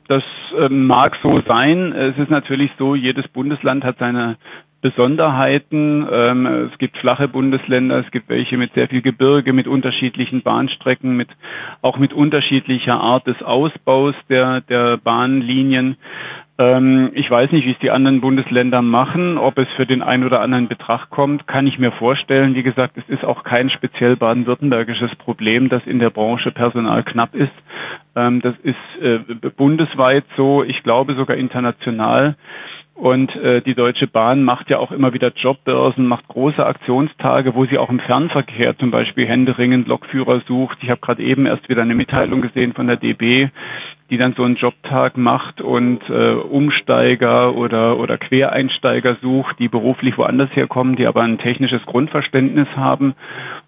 [0.09, 0.23] Das
[0.59, 1.93] äh, mag so sein.
[1.93, 4.35] Es ist natürlich so, jedes Bundesland hat seine
[4.81, 6.07] Besonderheiten.
[6.11, 11.15] Ähm, es gibt flache Bundesländer, es gibt welche mit sehr viel Gebirge, mit unterschiedlichen Bahnstrecken,
[11.15, 11.29] mit
[11.81, 15.97] auch mit unterschiedlicher Art des Ausbaus der, der Bahnlinien.
[16.57, 20.25] Ähm, ich weiß nicht, wie es die anderen Bundesländer machen, ob es für den einen
[20.25, 22.53] oder anderen Betracht kommt, kann ich mir vorstellen.
[22.55, 27.33] Wie gesagt, es ist auch kein speziell baden-württembergisches Problem, dass in der Branche Personal knapp
[27.33, 27.53] ist.
[28.15, 29.19] Ähm, das ist äh,
[29.55, 32.35] bundesweit so, ich glaube sogar international.
[32.93, 37.65] Und äh, die Deutsche Bahn macht ja auch immer wieder Jobbörsen, macht große Aktionstage, wo
[37.65, 40.77] sie auch im Fernverkehr zum Beispiel händeringend Lokführer sucht.
[40.81, 43.49] Ich habe gerade eben erst wieder eine Mitteilung gesehen von der DB,
[44.11, 50.17] die dann so einen Jobtag macht und äh, Umsteiger oder, oder Quereinsteiger sucht, die beruflich
[50.17, 53.15] woanders herkommen, die aber ein technisches Grundverständnis haben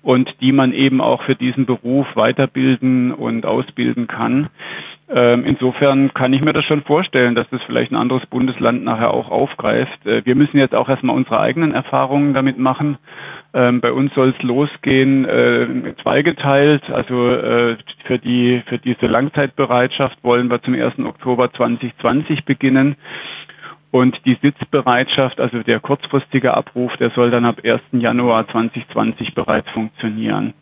[0.01, 4.49] und die man eben auch für diesen Beruf weiterbilden und ausbilden kann.
[5.09, 9.13] Ähm, insofern kann ich mir das schon vorstellen, dass das vielleicht ein anderes Bundesland nachher
[9.13, 10.05] auch aufgreift.
[10.05, 12.97] Äh, wir müssen jetzt auch erstmal unsere eigenen Erfahrungen damit machen.
[13.53, 16.89] Ähm, bei uns soll es losgehen, äh, zweigeteilt.
[16.89, 20.99] Also äh, für die für diese Langzeitbereitschaft wollen wir zum 1.
[20.99, 22.95] Oktober 2020 beginnen.
[23.91, 27.79] Und die Sitzbereitschaft, also der kurzfristige Abruf, der soll dann ab 1.
[27.91, 30.55] Januar 2020 bereits funktionieren.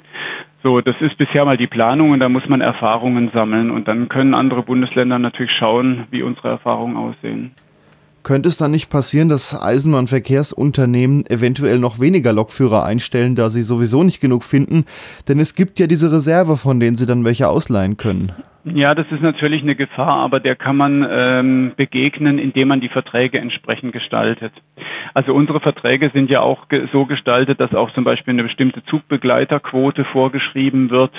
[0.63, 4.10] So, das ist bisher mal die Planung und da muss man Erfahrungen sammeln und dann
[4.10, 7.52] können andere Bundesländer natürlich schauen, wie unsere Erfahrungen aussehen.
[8.24, 14.04] Könnte es dann nicht passieren, dass Eisenbahnverkehrsunternehmen eventuell noch weniger Lokführer einstellen, da sie sowieso
[14.04, 14.86] nicht genug finden?
[15.28, 18.32] Denn es gibt ja diese Reserve, von denen sie dann welche ausleihen können.
[18.63, 22.89] Ja, das ist natürlich eine Gefahr, aber der kann man ähm, begegnen, indem man die
[22.89, 24.54] Verträge entsprechend gestaltet.
[25.15, 28.84] Also unsere Verträge sind ja auch ge so gestaltet, dass auch zum Beispiel eine bestimmte
[28.86, 31.12] Zugbegleiterquote vorgeschrieben wird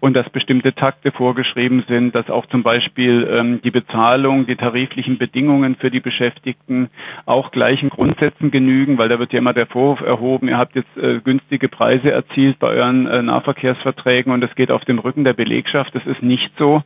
[0.00, 5.18] und dass bestimmte Takte vorgeschrieben sind, dass auch zum Beispiel ähm, die Bezahlung, die tariflichen
[5.18, 6.88] Bedingungen für die Beschäftigten
[7.26, 10.96] auch gleichen Grundsätzen genügen, weil da wird ja immer der Vorwurf erhoben, ihr habt jetzt
[10.96, 15.34] äh, günstige Preise erzielt bei euren äh, Nahverkehrsverträgen und es geht auf dem Rücken der
[15.34, 15.94] Belegschaft.
[15.94, 16.82] Das ist nicht so.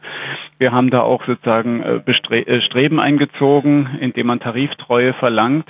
[0.59, 5.67] Wir haben da auch sozusagen äh, äh, Streben eingezogen, indem man Tariftreue verlangt.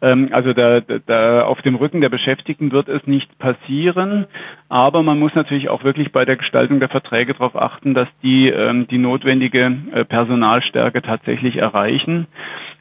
[0.00, 4.26] Ähm, also da, da auf dem Rücken der Beschäftigten wird es nicht passieren,
[4.68, 8.48] aber man muss natürlich auch wirklich bei der Gestaltung der Verträge darauf achten, dass die
[8.48, 12.26] ähm, die notwendige äh, Personalstärke tatsächlich erreichen.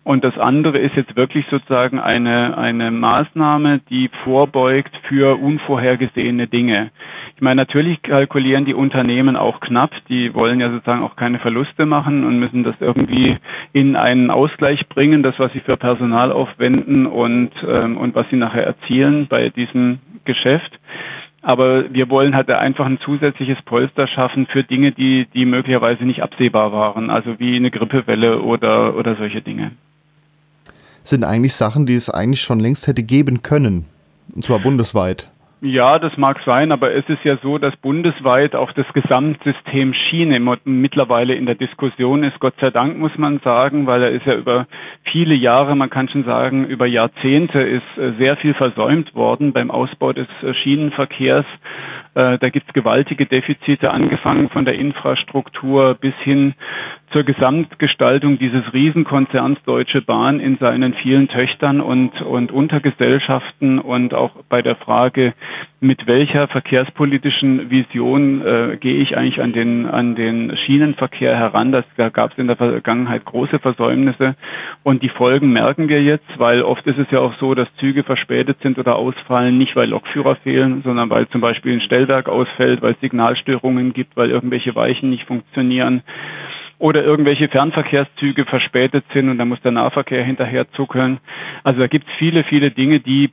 [0.07, 6.91] Und das andere ist jetzt wirklich sozusagen eine, eine Maßnahme, die vorbeugt für unvorhergesehene Dinge.
[7.35, 9.91] Ich meine, natürlich kalkulieren die Unternehmen auch knapp.
[10.07, 13.35] Die wollen ja sozusagen auch keine Verluste machen und müssen das irgendwie
[13.73, 18.37] in einen Ausgleich bringen, das, was sie für Personal aufwenden und, ähm, und was sie
[18.37, 20.71] nachher erzielen bei diesem Geschäft.
[21.41, 26.23] Aber wir wollen halt einfach ein zusätzliches Polster schaffen für Dinge, die, die möglicherweise nicht
[26.23, 29.73] absehbar waren, also wie eine Grippewelle oder, oder solche Dinge
[31.09, 33.85] sind eigentlich Sachen, die es eigentlich schon längst hätte geben können.
[34.33, 35.29] Und zwar bundesweit.
[35.59, 40.39] Ja, das mag sein, aber es ist ja so, dass bundesweit auch das Gesamtsystem Schiene
[40.65, 42.39] mittlerweile in der Diskussion ist.
[42.39, 44.67] Gott sei Dank muss man sagen, weil er ist ja über
[45.11, 49.71] viele Jahre, man kann schon sagen, über Jahrzehnte ist äh, sehr viel versäumt worden beim
[49.71, 51.45] Ausbau des äh, Schienenverkehrs.
[52.13, 56.53] Äh, da gibt es gewaltige Defizite, angefangen von der Infrastruktur bis hin
[57.11, 64.31] zur Gesamtgestaltung dieses Riesenkonzerns Deutsche Bahn in seinen vielen Töchtern und, und Untergesellschaften und auch
[64.49, 65.33] bei der Frage,
[65.79, 71.71] mit welcher verkehrspolitischen Vision äh, gehe ich eigentlich an den, an den Schienenverkehr heran.
[71.71, 74.35] Das, da gab es in der Vergangenheit große Versäumnisse
[74.83, 78.03] und die Folgen merken wir jetzt, weil oft ist es ja auch so, dass Züge
[78.03, 82.81] verspätet sind oder ausfallen, nicht weil Lokführer fehlen, sondern weil zum Beispiel ein Stellwerk ausfällt,
[82.81, 86.01] weil es Signalstörungen gibt, weil irgendwelche Weichen nicht funktionieren
[86.79, 91.19] oder irgendwelche Fernverkehrszüge verspätet sind und da muss der Nahverkehr hinterher zuckeln.
[91.63, 93.31] Also da gibt es viele, viele Dinge, die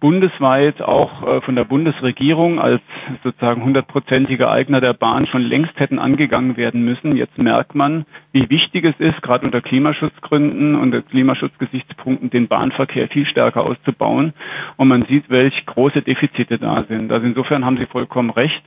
[0.00, 2.80] bundesweit auch äh, von der Bundesregierung als
[3.22, 7.16] sozusagen hundertprozentiger Eigner der Bahn schon längst hätten angegangen werden müssen.
[7.16, 13.26] Jetzt merkt man, wie wichtig es ist, gerade unter Klimaschutzgründen und Klimaschutzgesichtspunkten den Bahnverkehr viel
[13.26, 14.32] stärker auszubauen.
[14.76, 17.12] Und man sieht, welche große Defizite da sind.
[17.12, 18.62] Also insofern haben Sie vollkommen recht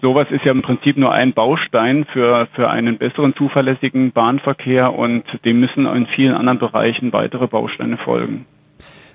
[0.00, 5.24] sowas ist ja im Prinzip nur ein Baustein für, für einen besseren zuverlässigen Bahnverkehr und
[5.44, 8.46] dem müssen in vielen anderen Bereichen weitere Bausteine folgen.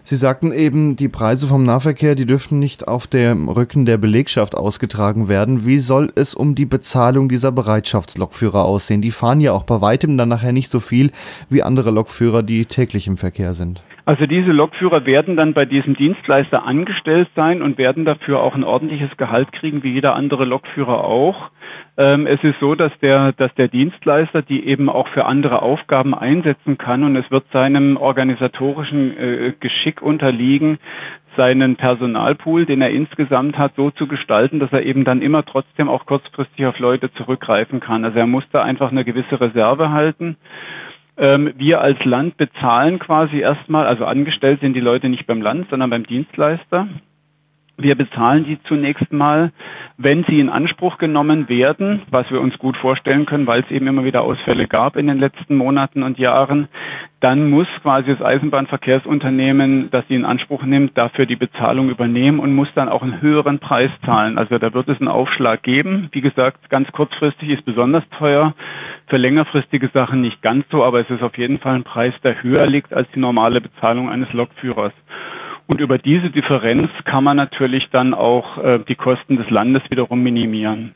[0.04, 4.56] Sie sagten eben, die Preise vom Nahverkehr, die dürften nicht auf dem Rücken der Belegschaft
[4.56, 5.64] ausgetragen werden.
[5.66, 9.04] Wie soll es um die Bezahlung dieser Bereitschaftslokführer aussehen?
[9.04, 11.12] Die fahren ja auch bei weitem dann nachher nicht so viel
[11.50, 13.84] wie andere Lokführer, die täglich im Verkehr sind.
[14.06, 18.64] Also diese Lokführer werden dann bei diesem Dienstleister angestellt sein und werden dafür auch ein
[18.64, 21.52] ordentliches Gehalt kriegen, wie jeder andere Lokführer auch.
[21.98, 26.16] Ähm, es ist so, dass der, dass der Dienstleister die eben auch für andere Aufgaben
[26.16, 30.80] einsetzen kann und es wird seinem organisatorischen äh, Geschick unterliegen,
[31.38, 35.90] seinen Personalpool, den er insgesamt hat, so zu gestalten, dass er eben dann immer trotzdem
[35.90, 38.04] auch kurzfristig auf Leute zurückgreifen kann.
[38.04, 40.38] Also er muss da einfach eine gewisse Reserve halten.
[41.22, 45.70] Ähm, wir als Land bezahlen quasi erstmal, also angestellt sind die Leute nicht beim Land,
[45.70, 46.88] sondern beim Dienstleister.
[47.78, 49.52] Wir bezahlen die zunächst mal,
[49.98, 53.88] wenn sie in Anspruch genommen werden, was wir uns gut vorstellen können, weil es eben
[53.88, 56.68] immer wieder Ausfälle gab in den letzten Monaten und Jahren,
[57.22, 62.54] dann muss quasi das Eisenbahnverkehrsunternehmen, das sie in Anspruch nimmt, dafür die Bezahlung übernehmen und
[62.54, 64.38] muss dann auch einen höheren Preis zahlen.
[64.38, 66.10] Also da wird es einen Aufschlag geben.
[66.12, 68.54] Wie gesagt, ganz kurzfristig ist besonders teuer,
[69.08, 72.42] für längerfristige Sachen nicht ganz so, aber es ist auf jeden Fall ein Preis, der
[72.42, 74.94] höher liegt als die normale Bezahlung eines Lokführers.
[75.72, 80.22] Und über diese Differenz kann man natürlich dann auch äh, die Kosten des Landes wiederum
[80.22, 80.94] minimieren.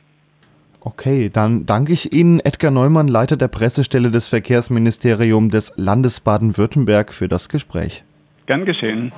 [0.82, 7.14] Okay, dann danke ich Ihnen, Edgar Neumann, Leiter der Pressestelle des Verkehrsministeriums des Landes Baden-Württemberg,
[7.14, 8.04] für das Gespräch.
[8.48, 9.14] Gern geschehen.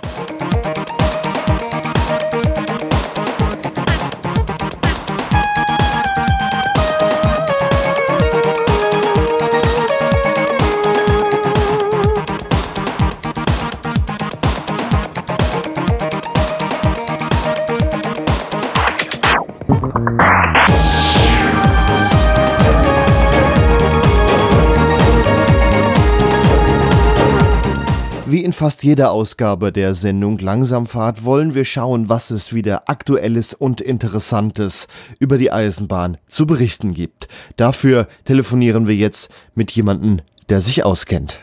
[28.48, 33.82] In fast jeder Ausgabe der Sendung Langsamfahrt wollen wir schauen, was es wieder Aktuelles und
[33.82, 34.88] Interessantes
[35.20, 37.28] über die Eisenbahn zu berichten gibt.
[37.58, 41.42] Dafür telefonieren wir jetzt mit jemandem, der sich auskennt.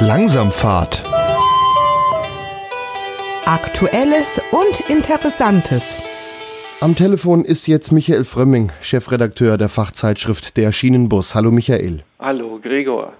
[0.00, 1.02] Langsamfahrt.
[3.46, 5.96] Aktuelles und Interessantes.
[6.82, 11.34] Am Telefon ist jetzt Michael Frömming, Chefredakteur der Fachzeitschrift Der Schienenbus.
[11.34, 12.02] Hallo Michael.
[12.18, 13.14] Hallo Gregor.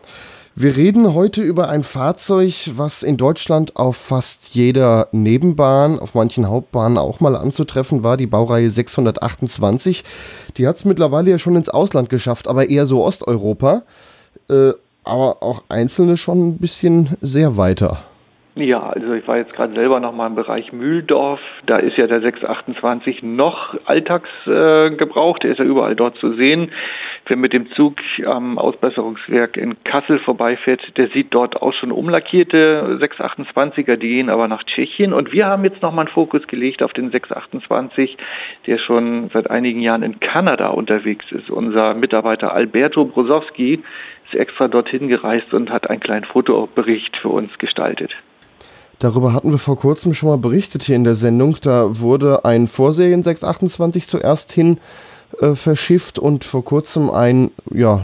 [0.57, 6.49] Wir reden heute über ein Fahrzeug, was in Deutschland auf fast jeder Nebenbahn, auf manchen
[6.49, 10.05] Hauptbahnen auch mal anzutreffen war, die Baureihe 628.
[10.57, 13.83] Die hat es mittlerweile ja schon ins Ausland geschafft, aber eher so Osteuropa.
[14.49, 14.71] Äh,
[15.03, 18.05] aber auch einzelne schon ein bisschen sehr weiter.
[18.57, 21.41] Ja, also ich war jetzt gerade selber noch mal im Bereich Mühldorf.
[21.67, 25.39] Da ist ja der 628 noch Alltagsgebrauch.
[25.39, 26.71] Äh, der ist ja überall dort zu sehen.
[27.27, 33.01] Wer mit dem Zug am Ausbesserungswerk in Kassel vorbeifährt, der sieht dort auch schon umlackierte
[33.01, 35.13] 628er, die gehen aber nach Tschechien.
[35.13, 38.17] Und wir haben jetzt nochmal einen Fokus gelegt auf den 628,
[38.69, 41.51] der schon seit einigen Jahren in Kanada unterwegs ist.
[41.51, 43.83] Unser Mitarbeiter Alberto Brosowski
[44.27, 48.15] ist extra dorthin gereist und hat einen kleinen Fotobericht für uns gestaltet.
[49.05, 51.59] Darüber hatten wir vor kurzem schon mal berichtet hier in der Sendung.
[51.61, 54.79] Da wurde ein Vorserien 628 zuerst hin
[55.43, 58.01] äh, verschifft und vor kurzem ein ja,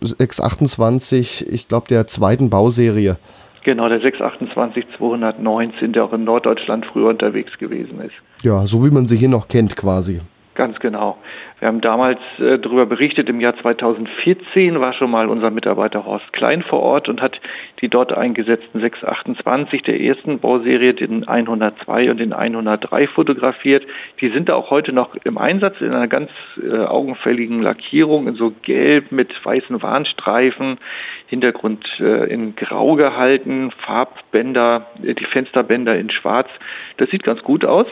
[0.00, 3.18] 628, ich glaube, der zweiten Bauserie.
[3.62, 8.14] Genau, der 628 219, der auch in Norddeutschland früher unterwegs gewesen ist.
[8.42, 10.22] Ja, so wie man sie hier noch kennt quasi.
[10.54, 11.16] Ganz genau.
[11.60, 16.30] Wir haben damals äh, darüber berichtet, im Jahr 2014 war schon mal unser Mitarbeiter Horst
[16.34, 17.40] Klein vor Ort und hat
[17.80, 23.86] die dort eingesetzten 628 der ersten Bauserie, den 102 und den 103 fotografiert.
[24.20, 26.30] Die sind da auch heute noch im Einsatz in einer ganz
[26.62, 30.78] äh, augenfälligen Lackierung, in so gelb mit weißen Warnstreifen,
[31.28, 36.48] Hintergrund äh, in grau gehalten, Farbbänder, äh, die Fensterbänder in schwarz.
[36.98, 37.86] Das sieht ganz gut aus.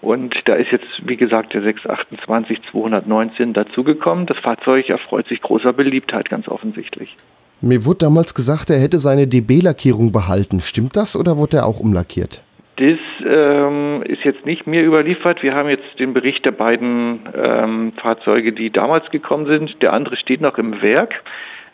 [0.00, 4.26] Und da ist jetzt, wie gesagt, der 628 219 dazugekommen.
[4.26, 7.14] Das Fahrzeug erfreut sich großer Beliebtheit, ganz offensichtlich.
[7.60, 10.60] Mir wurde damals gesagt, er hätte seine DB-Lackierung behalten.
[10.60, 12.42] Stimmt das oder wurde er auch umlackiert?
[12.76, 15.42] Das ähm, ist jetzt nicht mir überliefert.
[15.42, 19.80] Wir haben jetzt den Bericht der beiden ähm, Fahrzeuge, die damals gekommen sind.
[19.82, 21.22] Der andere steht noch im Werk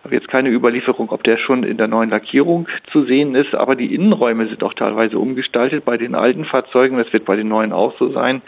[0.04, 3.76] habe jetzt keine Überlieferung, ob der schon in der neuen Lackierung zu sehen ist, aber
[3.76, 6.98] die Innenräume sind auch teilweise umgestaltet bei den alten Fahrzeugen.
[6.98, 8.42] Das wird bei den neuen auch so sein,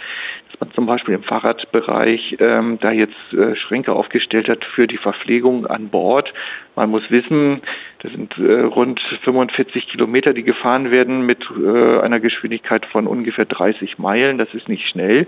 [0.51, 4.97] dass man zum Beispiel im Fahrradbereich ähm, da jetzt äh, Schränke aufgestellt hat für die
[4.97, 6.33] Verpflegung an Bord.
[6.77, 7.63] Man muss wissen,
[8.03, 13.45] das sind äh, rund 45 Kilometer, die gefahren werden mit äh, einer Geschwindigkeit von ungefähr
[13.45, 14.39] 30 Meilen.
[14.39, 15.27] Das ist nicht schnell.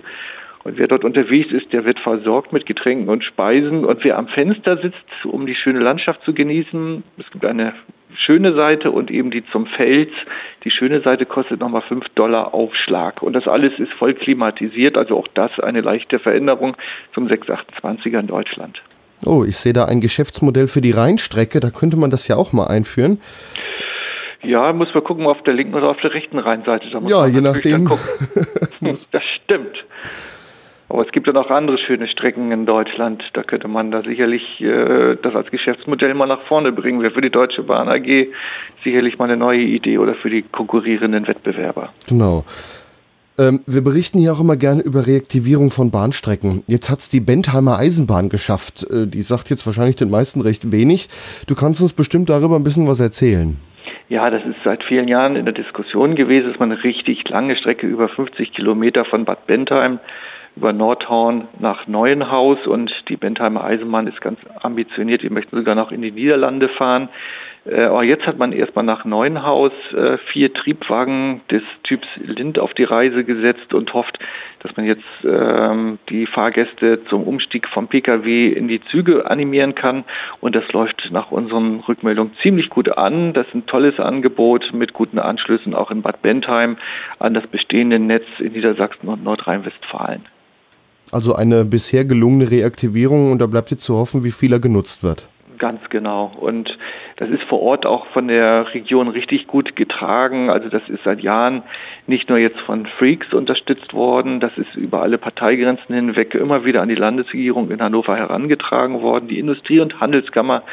[0.64, 3.84] Und wer dort unterwegs ist, der wird versorgt mit Getränken und Speisen.
[3.84, 7.74] Und wer am Fenster sitzt, um die schöne Landschaft zu genießen, es gibt eine
[8.14, 10.10] schöne Seite und eben die zum Fels.
[10.64, 13.22] Die schöne Seite kostet nochmal 5 Dollar Aufschlag.
[13.22, 16.76] Und das alles ist voll klimatisiert, also auch das eine leichte Veränderung
[17.14, 18.82] zum 628er in Deutschland.
[19.24, 22.52] Oh, ich sehe da ein Geschäftsmodell für die Rheinstrecke, da könnte man das ja auch
[22.52, 23.20] mal einführen.
[24.42, 26.86] Ja, muss man gucken, auf der linken oder auf der rechten Rheinseite.
[27.06, 27.88] ja, je nachdem.
[28.80, 29.84] das stimmt.
[30.92, 33.24] Aber es gibt ja noch andere schöne Strecken in Deutschland.
[33.32, 37.00] Da könnte man da sicherlich äh, das als Geschäftsmodell mal nach vorne bringen.
[37.00, 38.26] Wäre für die Deutsche Bahn AG
[38.84, 41.94] sicherlich mal eine neue Idee oder für die konkurrierenden Wettbewerber.
[42.10, 42.44] Genau.
[43.38, 46.62] Ähm, wir berichten hier auch immer gerne über Reaktivierung von Bahnstrecken.
[46.66, 48.84] Jetzt hat es die Bentheimer Eisenbahn geschafft.
[48.90, 51.08] Äh, die sagt jetzt wahrscheinlich den meisten recht wenig.
[51.46, 53.56] Du kannst uns bestimmt darüber ein bisschen was erzählen.
[54.10, 57.56] Ja, das ist seit vielen Jahren in der Diskussion gewesen, dass man eine richtig lange
[57.56, 60.00] Strecke über 50 Kilometer von Bad Bentheim
[60.56, 65.22] über Nordhorn nach Neuenhaus und die Bentheimer Eisenbahn ist ganz ambitioniert.
[65.22, 67.08] Die möchten sogar noch in die Niederlande fahren.
[67.64, 72.74] Äh, aber jetzt hat man erstmal nach Neuenhaus äh, vier Triebwagen des Typs Lind auf
[72.74, 74.18] die Reise gesetzt und hofft,
[74.60, 80.04] dass man jetzt ähm, die Fahrgäste zum Umstieg vom Pkw in die Züge animieren kann.
[80.40, 83.32] Und das läuft nach unseren Rückmeldungen ziemlich gut an.
[83.32, 86.78] Das ist ein tolles Angebot mit guten Anschlüssen auch in Bad Bentheim
[87.18, 90.31] an das bestehende Netz in Niedersachsen und Nordrhein-Westfalen.
[91.12, 95.02] Also eine bisher gelungene Reaktivierung und da bleibt jetzt zu hoffen, wie viel er genutzt
[95.02, 95.28] wird.
[95.62, 96.32] Ganz genau.
[96.40, 96.76] Und
[97.18, 100.50] das ist vor Ort auch von der Region richtig gut getragen.
[100.50, 101.62] Also das ist seit Jahren
[102.08, 106.82] nicht nur jetzt von Freaks unterstützt worden, das ist über alle Parteigrenzen hinweg immer wieder
[106.82, 109.28] an die Landesregierung in Hannover herangetragen worden.
[109.28, 110.64] Die Industrie- und Handelskammer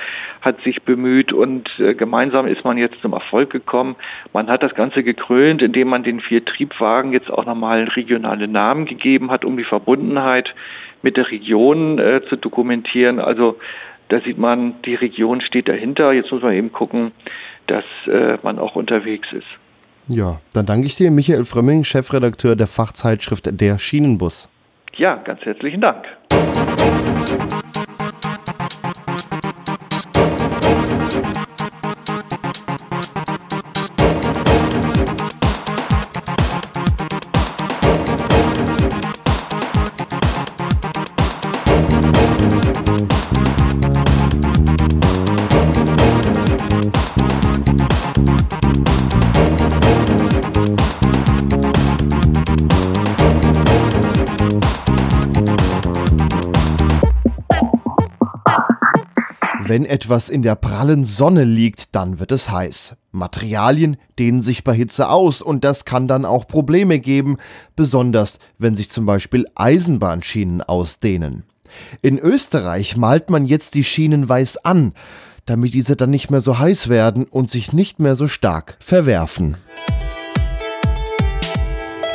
[0.41, 3.95] hat sich bemüht und äh, gemeinsam ist man jetzt zum Erfolg gekommen.
[4.33, 8.87] Man hat das Ganze gekrönt, indem man den vier Triebwagen jetzt auch nochmal regionale Namen
[8.87, 10.55] gegeben hat, um die Verbundenheit
[11.03, 13.19] mit der Region äh, zu dokumentieren.
[13.19, 13.57] Also
[14.10, 16.12] da sieht man, die Region steht dahinter.
[16.12, 17.12] Jetzt muss man eben gucken,
[17.68, 19.47] dass äh, man auch unterwegs ist.
[20.07, 24.49] Ja, dann danke ich dir, Michael Frömming, Chefredakteur der Fachzeitschrift Der Schienenbus.
[24.97, 26.03] Ja, ganz herzlichen Dank.
[59.70, 62.95] Wenn etwas in der prallen Sonne liegt, dann wird es heiß.
[63.11, 67.38] Materialien dehnen sich bei Hitze aus und das kann dann auch Probleme geben,
[67.76, 71.43] besonders wenn sich zum Beispiel Eisenbahnschienen ausdehnen.
[72.01, 74.93] In Österreich malt man jetzt die Schienen weiß an,
[75.45, 79.55] damit diese dann nicht mehr so heiß werden und sich nicht mehr so stark verwerfen.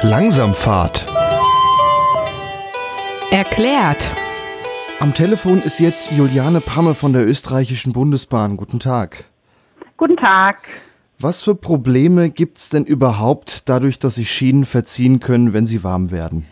[0.03, 1.07] Langsamfahrt.
[3.31, 4.17] Erklärt.
[5.01, 8.57] Am Telefon ist jetzt Juliane Pamme von der österreichischen Bundesbahn.
[8.57, 9.25] Guten Tag.
[9.97, 10.59] Guten Tag.
[11.19, 15.85] Was für Probleme gibt es denn überhaupt dadurch, dass sich Schienen verziehen können, wenn sie
[15.85, 16.47] warm werden?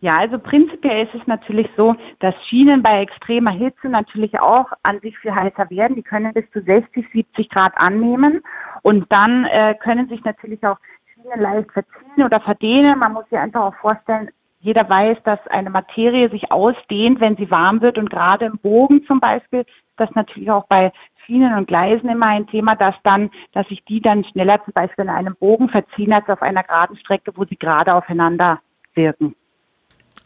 [0.00, 4.98] Ja, also prinzipiell ist es natürlich so, dass Schienen bei extremer Hitze natürlich auch an
[5.00, 5.94] sich viel heißer werden.
[5.94, 8.42] Die können bis zu 60, 70 Grad annehmen
[8.82, 10.78] und dann äh, können sich natürlich auch
[11.14, 12.98] Schienen leicht verziehen oder verdehnen.
[12.98, 14.30] Man muss sich einfach auch vorstellen,
[14.62, 19.04] jeder weiß, dass eine Materie sich ausdehnt, wenn sie warm wird und gerade im Bogen
[19.06, 20.92] zum Beispiel ist das natürlich auch bei
[21.26, 25.04] Schienen und Gleisen immer ein Thema, dass dann, dass sich die dann schneller zum Beispiel
[25.04, 28.60] in einem Bogen verziehen als auf einer geraden Strecke, wo sie gerade aufeinander
[28.94, 29.34] wirken.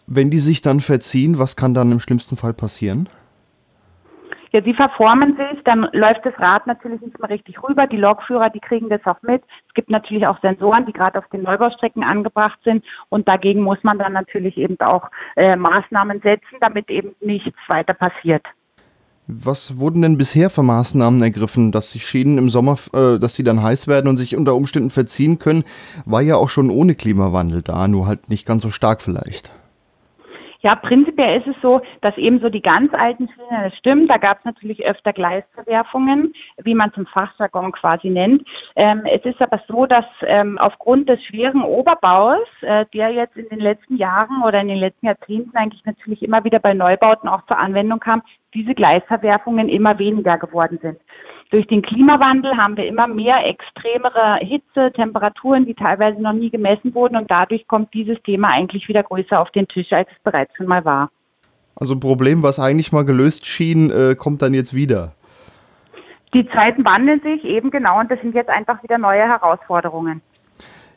[0.06, 3.08] Wenn die sich dann verziehen, was kann dann im schlimmsten Fall passieren?
[4.56, 7.86] Ja, die verformen sich, dann läuft das Rad natürlich nicht mehr richtig rüber.
[7.86, 9.42] Die Lokführer, die kriegen das auch mit.
[9.68, 12.82] Es gibt natürlich auch Sensoren, die gerade auf den Neubaustrecken angebracht sind.
[13.10, 17.92] Und dagegen muss man dann natürlich eben auch äh, Maßnahmen setzen, damit eben nichts weiter
[17.92, 18.46] passiert.
[19.26, 23.44] Was wurden denn bisher für Maßnahmen ergriffen, dass die Schienen im Sommer, äh, dass sie
[23.44, 25.64] dann heiß werden und sich unter Umständen verziehen können?
[26.06, 29.52] War ja auch schon ohne Klimawandel da, nur halt nicht ganz so stark vielleicht.
[30.66, 34.16] Ja, prinzipiell ist es so, dass eben so die ganz alten Schienen, das stimmt, da
[34.16, 38.42] gab es natürlich öfter Gleisverwerfungen, wie man zum Fachjargon quasi nennt.
[38.74, 43.48] Ähm, es ist aber so, dass ähm, aufgrund des schweren Oberbaus, äh, der jetzt in
[43.48, 47.46] den letzten Jahren oder in den letzten Jahrzehnten eigentlich natürlich immer wieder bei Neubauten auch
[47.46, 50.98] zur Anwendung kam, diese Gleisverwerfungen immer weniger geworden sind.
[51.50, 56.94] Durch den Klimawandel haben wir immer mehr extremere Hitze, Temperaturen, die teilweise noch nie gemessen
[56.94, 60.54] wurden und dadurch kommt dieses Thema eigentlich wieder größer auf den Tisch, als es bereits
[60.56, 61.10] schon mal war.
[61.76, 65.12] Also ein Problem, was eigentlich mal gelöst schien, äh, kommt dann jetzt wieder.
[66.34, 70.22] Die Zeiten wandeln sich eben genau und das sind jetzt einfach wieder neue Herausforderungen.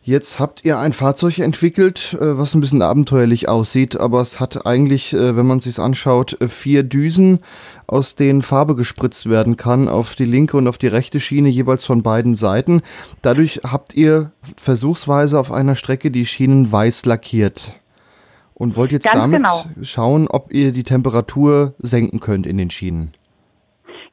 [0.10, 4.66] Jetzt habt ihr ein Fahrzeug entwickelt, äh, was ein bisschen abenteuerlich aussieht, aber es hat
[4.66, 7.42] eigentlich, äh, wenn man es sich anschaut, äh, vier Düsen,
[7.86, 11.86] aus denen Farbe gespritzt werden kann, auf die linke und auf die rechte Schiene jeweils
[11.86, 12.82] von beiden Seiten.
[13.22, 17.74] Dadurch habt ihr versuchsweise auf einer Strecke die Schienen weiß lackiert
[18.56, 19.64] und wollt jetzt Ganz damit genau.
[19.84, 23.12] schauen, ob ihr die Temperatur senken könnt in den Schienen.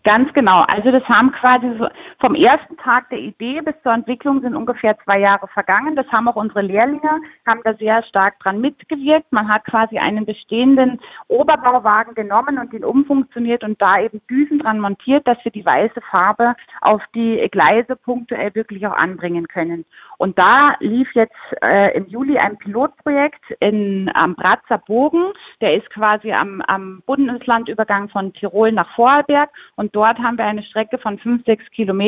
[0.06, 0.60] Ganz genau.
[0.68, 1.88] Also das haben quasi so
[2.26, 5.94] vom ersten Tag der Idee bis zur Entwicklung sind ungefähr zwei Jahre vergangen.
[5.94, 9.30] Das haben auch unsere Lehrlinge, haben da sehr stark dran mitgewirkt.
[9.30, 10.98] Man hat quasi einen bestehenden
[11.28, 16.00] Oberbauwagen genommen und den umfunktioniert und da eben Düsen dran montiert, dass wir die weiße
[16.10, 19.84] Farbe auf die Gleise punktuell wirklich auch anbringen können.
[20.18, 25.32] Und da lief jetzt äh, im Juli ein Pilotprojekt in, am Bratzer Bogen.
[25.60, 29.50] Der ist quasi am, am Bundeslandübergang von Tirol nach Vorarlberg.
[29.76, 31.64] Und dort haben wir eine Strecke von fünf, sechs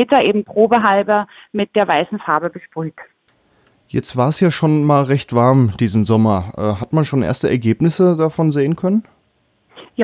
[0.09, 2.95] Kilometer eben probehalber mit der weißen Farbe besprüht.
[3.89, 6.53] Jetzt war es ja schon mal recht warm diesen Sommer.
[6.57, 9.05] Äh, hat man schon erste Ergebnisse davon sehen können?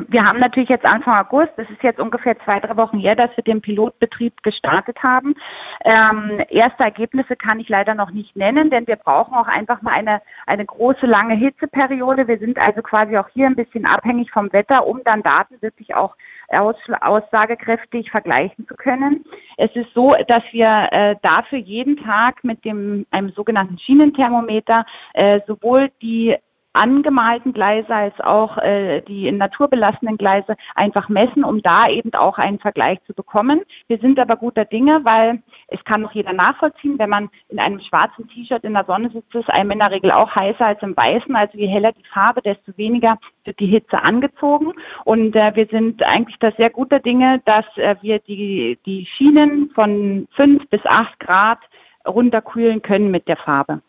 [0.09, 3.31] wir haben natürlich jetzt Anfang August, das ist jetzt ungefähr zwei, drei Wochen her, dass
[3.37, 5.37] wir den Pilotbetrieb gestartet haben.
[5.85, 9.93] Ähm, erste Ergebnisse kann ich leider noch nicht nennen, denn wir brauchen auch einfach mal
[9.93, 12.27] eine, eine große, lange Hitzeperiode.
[12.27, 15.95] Wir sind also quasi auch hier ein bisschen abhängig vom Wetter, um dann Daten wirklich
[15.95, 16.17] auch
[16.49, 19.25] aus, aussagekräftig vergleichen zu können.
[19.57, 24.85] Es ist so, dass wir äh, dafür jeden Tag mit dem einem sogenannten Schienenthermometer
[25.15, 26.37] äh, sowohl die
[26.75, 32.13] angemalten Gleise als auch äh, die in Natur belassenen Gleise einfach messen, um da eben
[32.15, 33.63] auch einen Vergleich zu bekommen.
[33.87, 37.81] Wir sind aber guter Dinge, weil es kann noch jeder nachvollziehen, wenn man in einem
[37.81, 40.97] schwarzen T-Shirt in der Sonne sitzt, ist einem in der Regel auch heißer als im
[40.97, 41.35] weißen.
[41.35, 44.73] Also je heller die Farbe, desto weniger wird die Hitze angezogen.
[45.05, 49.71] Und äh, wir sind eigentlich da sehr guter Dinge, dass äh, wir die, die Schienen
[49.75, 51.61] von fünf bis acht Grad
[52.07, 53.81] runterkühlen können mit der Farbe.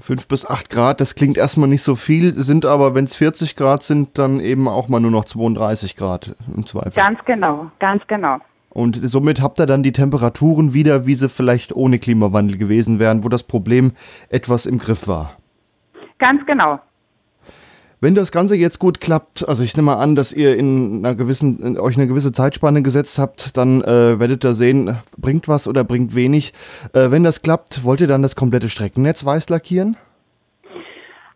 [0.00, 3.56] 5 bis 8 Grad, das klingt erstmal nicht so viel, sind aber, wenn es 40
[3.56, 6.92] Grad sind, dann eben auch mal nur noch 32 Grad im Zweifel.
[6.94, 8.38] Ganz genau, ganz genau.
[8.70, 13.24] Und somit habt ihr dann die Temperaturen wieder, wie sie vielleicht ohne Klimawandel gewesen wären,
[13.24, 13.92] wo das Problem
[14.28, 15.36] etwas im Griff war.
[16.18, 16.78] Ganz genau.
[18.02, 21.14] Wenn das Ganze jetzt gut klappt, also ich nehme mal an, dass ihr in einer
[21.14, 25.68] gewissen, in euch eine gewisse Zeitspanne gesetzt habt, dann äh, werdet ihr sehen, bringt was
[25.68, 26.54] oder bringt wenig.
[26.94, 29.98] Äh, wenn das klappt, wollt ihr dann das komplette Streckennetz weiß lackieren?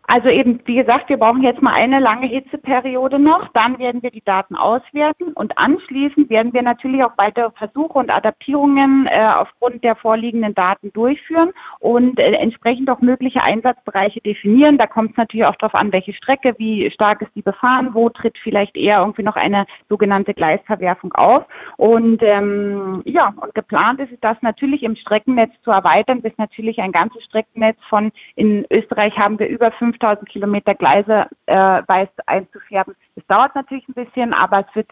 [0.07, 4.11] Also eben, wie gesagt, wir brauchen jetzt mal eine lange Hitzeperiode noch, dann werden wir
[4.11, 9.83] die Daten auswerten und anschließend werden wir natürlich auch weitere Versuche und Adaptierungen äh, aufgrund
[9.83, 14.77] der vorliegenden Daten durchführen und äh, entsprechend auch mögliche Einsatzbereiche definieren.
[14.77, 18.09] Da kommt es natürlich auch darauf an, welche Strecke, wie stark ist die befahren, wo
[18.09, 21.45] tritt vielleicht eher irgendwie noch eine sogenannte Gleisverwerfung auf.
[21.77, 26.79] Und ähm, ja, und geplant ist es, das natürlich im Streckennetz zu erweitern, bis natürlich
[26.79, 32.95] ein ganzes Streckennetz von in Österreich haben wir über 5000 Kilometer Gleise äh, weiß einzufärben.
[33.15, 34.91] Es dauert natürlich ein bisschen, aber es wird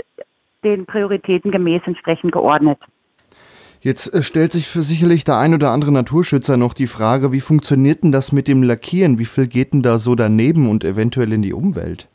[0.64, 2.80] den Prioritäten gemäß entsprechend geordnet.
[3.82, 7.42] Jetzt äh, stellt sich für sicherlich der ein oder andere Naturschützer noch die Frage, wie
[7.42, 9.20] funktioniert denn das mit dem Lackieren?
[9.20, 12.08] Wie viel geht denn da so daneben und eventuell in die Umwelt?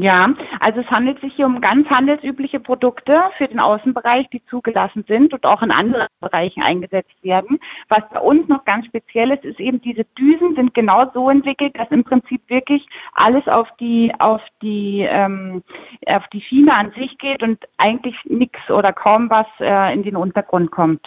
[0.00, 0.26] Ja,
[0.60, 5.34] Also es handelt sich hier um ganz handelsübliche Produkte für den Außenbereich, die zugelassen sind
[5.34, 7.58] und auch in anderen Bereichen eingesetzt werden.
[7.88, 11.76] Was bei uns noch ganz speziell ist, ist eben diese Düsen sind genau so entwickelt,
[11.76, 15.64] dass im Prinzip wirklich alles auf die auf die ähm,
[16.06, 20.14] auf die Schiene an sich geht und eigentlich nichts oder kaum was äh, in den
[20.14, 21.04] Untergrund kommt.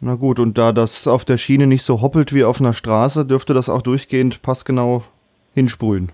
[0.00, 3.26] Na gut, und da das auf der Schiene nicht so hoppelt wie auf einer Straße,
[3.26, 5.02] dürfte das auch durchgehend passgenau
[5.52, 6.12] hinsprühen.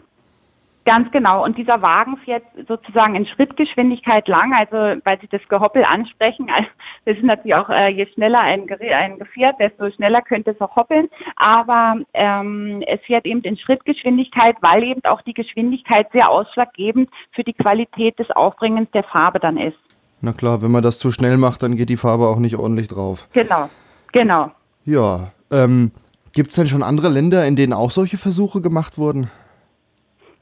[0.84, 1.42] Ganz genau.
[1.42, 6.48] Und dieser Wagen fährt sozusagen in Schrittgeschwindigkeit lang, also weil Sie das Gehoppel ansprechen.
[7.06, 10.74] Das ist natürlich auch, äh, je schneller ein, ein Gefährt, desto schneller könnte es auch
[10.74, 11.10] hoppeln.
[11.36, 17.44] Aber ähm, es fährt eben in Schrittgeschwindigkeit, weil eben auch die Geschwindigkeit sehr ausschlaggebend für
[17.44, 19.76] die Qualität des Aufbringens der Farbe dann ist.
[20.22, 22.88] Na klar, wenn man das zu schnell macht, dann geht die Farbe auch nicht ordentlich
[22.88, 23.28] drauf.
[23.34, 23.68] Genau,
[24.12, 24.50] genau.
[24.86, 25.92] Ja, ähm,
[26.32, 29.30] gibt es denn schon andere Länder, in denen auch solche Versuche gemacht wurden?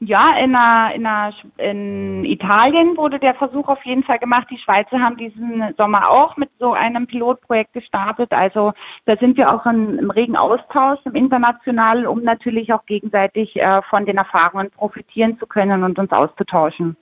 [0.05, 4.47] Ja, in, einer, in, einer, in Italien wurde der Versuch auf jeden Fall gemacht.
[4.49, 8.31] Die Schweizer haben diesen Sommer auch mit so einem Pilotprojekt gestartet.
[8.31, 8.73] Also
[9.05, 13.81] da sind wir auch in, im regen Austausch im Internationalen, um natürlich auch gegenseitig äh,
[13.89, 16.97] von den Erfahrungen profitieren zu können und uns auszutauschen.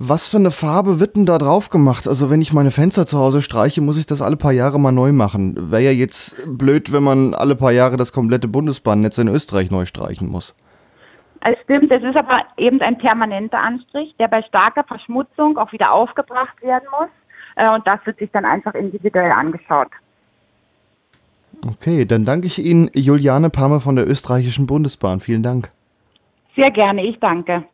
[0.00, 2.06] Was für eine Farbe wird denn da drauf gemacht?
[2.06, 4.92] Also wenn ich meine Fenster zu Hause streiche, muss ich das alle paar Jahre mal
[4.92, 5.72] neu machen.
[5.72, 9.86] Wäre ja jetzt blöd, wenn man alle paar Jahre das komplette Bundesbahnnetz in Österreich neu
[9.86, 10.54] streichen muss.
[11.40, 15.92] Es stimmt, es ist aber eben ein permanenter Anstrich, der bei starker Verschmutzung auch wieder
[15.92, 17.08] aufgebracht werden muss.
[17.56, 19.88] Äh, und das wird sich dann einfach individuell angeschaut.
[21.66, 25.20] Okay, dann danke ich Ihnen, Juliane Pamme von der österreichischen Bundesbahn.
[25.20, 25.70] Vielen Dank.
[26.56, 27.64] Sehr gerne, ich danke.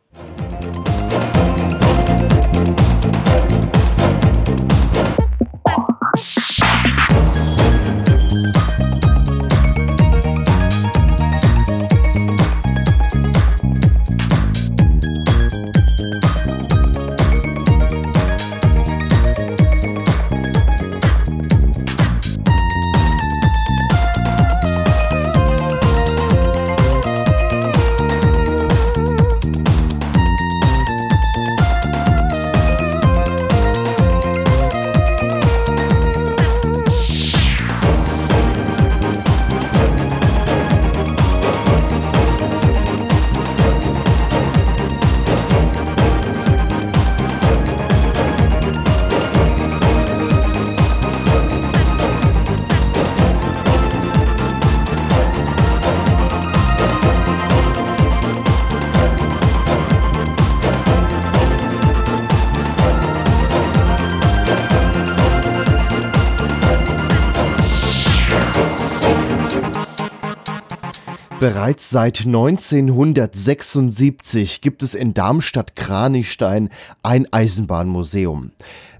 [71.45, 76.71] Bereits seit 1976 gibt es in Darmstadt-Kranichstein
[77.03, 78.51] ein Eisenbahnmuseum.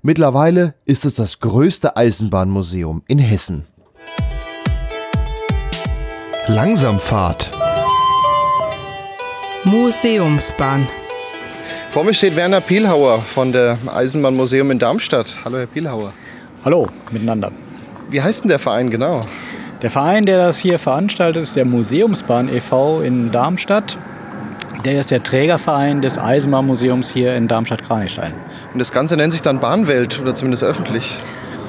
[0.03, 3.65] Mittlerweile ist es das größte Eisenbahnmuseum in Hessen.
[6.45, 7.49] Langsamfahrt.
[9.63, 10.87] Museumsbahn.
[11.89, 15.39] Vor mir steht Werner Pielhauer von der Eisenbahnmuseum in Darmstadt.
[15.43, 16.13] Hallo, Herr Pielhauer.
[16.63, 17.51] Hallo, miteinander.
[18.11, 19.25] Wie heißt denn der Verein genau?
[19.81, 23.01] Der Verein, der das hier veranstaltet, ist der Museumsbahn e.V.
[23.01, 23.97] in Darmstadt.
[24.85, 28.33] Der ist der Trägerverein des Eisenbahnmuseums hier in Darmstadt-Kranichstein.
[28.71, 31.17] Und das Ganze nennt sich dann Bahnwelt oder zumindest öffentlich?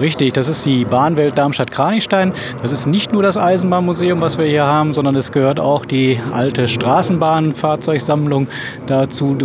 [0.00, 2.32] Richtig, das ist die Bahnwelt Darmstadt-Kranichstein.
[2.62, 6.20] Das ist nicht nur das Eisenbahnmuseum, was wir hier haben, sondern es gehört auch die
[6.32, 8.46] alte Straßenbahnfahrzeugsammlung
[8.86, 9.36] dazu,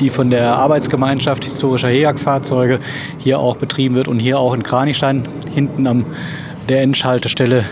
[0.00, 2.80] die von der Arbeitsgemeinschaft historischer HEAG-Fahrzeuge
[3.18, 6.06] hier auch betrieben wird und hier auch in Kranichstein hinten am
[6.68, 7.64] der Endschaltestelle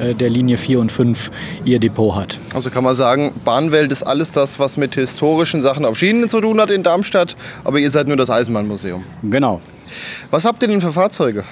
[0.00, 1.30] äh, der Linie 4 und 5
[1.64, 2.38] ihr Depot hat.
[2.54, 6.40] Also kann man sagen, Bahnwelt ist alles das, was mit historischen Sachen auf Schienen zu
[6.40, 9.04] tun hat in Darmstadt, aber ihr seid nur das Eisenbahnmuseum.
[9.22, 9.60] Genau.
[10.30, 11.44] Was habt ihr denn für Fahrzeuge?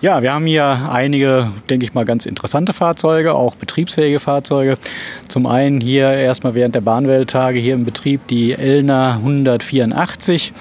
[0.00, 4.76] Ja, wir haben hier einige, denke ich mal, ganz interessante Fahrzeuge, auch betriebsfähige Fahrzeuge.
[5.28, 10.52] Zum einen hier erstmal während der Bahnwelttage hier im Betrieb die Elner 184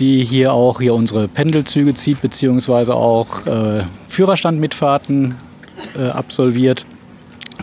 [0.00, 5.34] die hier auch hier unsere Pendelzüge zieht, beziehungsweise auch äh, Führerstandmitfahrten
[5.98, 6.86] äh, absolviert.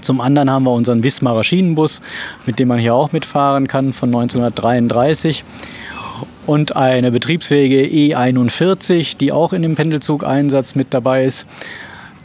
[0.02, 2.02] Zum anderen haben wir unseren Wismarer Schienenbus,
[2.46, 5.44] mit dem man hier auch mitfahren kann, von 1933.
[6.46, 11.46] Und eine betriebsfähige E41, die auch in dem Pendelzug-Einsatz mit dabei ist.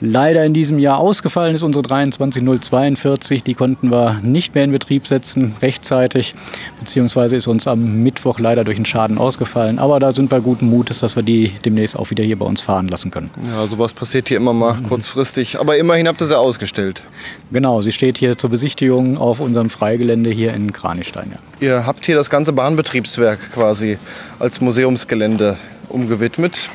[0.02, 3.44] Leider in diesem Jahr ausgefallen ist, unsere 23042.
[3.44, 6.34] Die konnten wir nicht mehr in Betrieb setzen rechtzeitig,
[6.78, 9.78] beziehungsweise ist uns am Mittwoch leider durch einen Schaden ausgefallen.
[9.78, 12.60] Aber da sind wir guten Mutes, dass wir die demnächst auch wieder hier bei uns
[12.60, 13.30] fahren lassen können.
[13.46, 15.60] Ja, sowas passiert hier immer mal kurzfristig.
[15.60, 17.04] Aber immerhin habt ihr sie ausgestellt.
[17.52, 21.32] Genau, sie steht hier zur Besichtigung auf unserem Freigelände hier in Kranichstein.
[21.32, 21.66] Ja.
[21.66, 23.98] Ihr habt hier das ganze Bahnbetriebswerk quasi
[24.40, 25.56] als Museumsgelände
[25.88, 26.70] umgewidmet.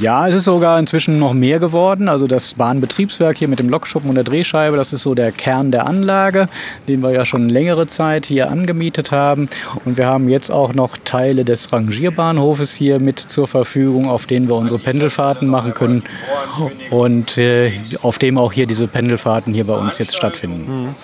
[0.00, 2.08] Ja, es ist sogar inzwischen noch mehr geworden.
[2.08, 5.70] Also das Bahnbetriebswerk hier mit dem Lokschuppen und der Drehscheibe, das ist so der Kern
[5.70, 6.48] der Anlage,
[6.88, 9.48] den wir ja schon längere Zeit hier angemietet haben.
[9.84, 14.48] Und wir haben jetzt auch noch Teile des Rangierbahnhofes hier mit zur Verfügung, auf denen
[14.48, 16.02] wir unsere Pendelfahrten machen können
[16.90, 17.72] und äh,
[18.02, 20.94] auf dem auch hier diese Pendelfahrten hier bei uns jetzt stattfinden.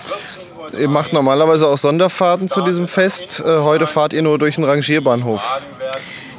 [0.77, 3.41] Ihr macht normalerweise auch Sonderfahrten zu diesem Fest.
[3.45, 5.61] Äh, heute fahrt ihr nur durch den Rangierbahnhof.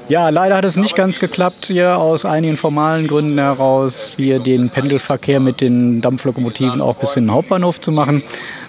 [0.09, 4.69] Ja, leider hat es nicht ganz geklappt, hier aus einigen formalen Gründen heraus, hier den
[4.69, 8.23] Pendelverkehr mit den Dampflokomotiven auch bis in den Hauptbahnhof zu machen.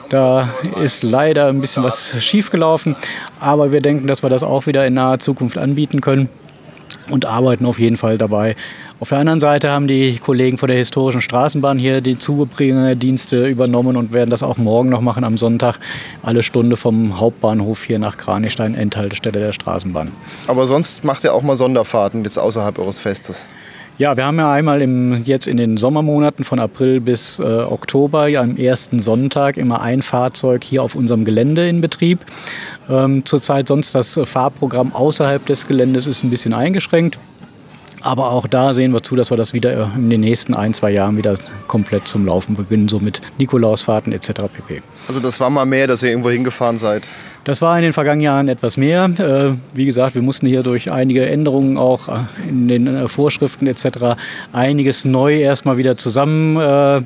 [0.07, 0.47] Da
[0.81, 2.95] ist leider ein bisschen was schiefgelaufen,
[3.41, 6.29] aber wir denken, dass wir das auch wieder in naher Zukunft anbieten können
[7.09, 8.55] und arbeiten auf jeden Fall dabei,
[8.99, 13.97] auf der anderen Seite haben die Kollegen von der historischen Straßenbahn hier die Zubringerdienste übernommen
[13.97, 15.79] und werden das auch morgen noch machen am Sonntag.
[16.23, 20.11] Alle Stunde vom Hauptbahnhof hier nach Kranichstein, Endhaltestelle der Straßenbahn.
[20.47, 23.47] Aber sonst macht ihr auch mal Sonderfahrten jetzt außerhalb eures Festes?
[23.97, 28.27] Ja, wir haben ja einmal im, jetzt in den Sommermonaten von April bis äh, Oktober,
[28.27, 32.19] ja, am ersten Sonntag immer ein Fahrzeug hier auf unserem Gelände in Betrieb.
[32.89, 37.19] Ähm, zurzeit sonst das Fahrprogramm außerhalb des Geländes ist ein bisschen eingeschränkt.
[38.05, 40.91] Aber auch da sehen wir zu, dass wir das wieder in den nächsten ein, zwei
[40.91, 41.33] Jahren wieder
[41.65, 44.43] komplett zum Laufen beginnen, so mit Nikolausfahrten etc.
[44.53, 44.83] pp.
[45.07, 47.07] Also das war mal mehr, dass ihr irgendwo hingefahren seid?
[47.45, 49.05] Das war in den vergangenen Jahren etwas mehr.
[49.05, 53.65] Äh, wie gesagt, wir mussten hier durch einige Änderungen auch äh, in den äh, Vorschriften
[53.65, 54.17] etc.
[54.53, 57.05] einiges neu erstmal wieder zusammen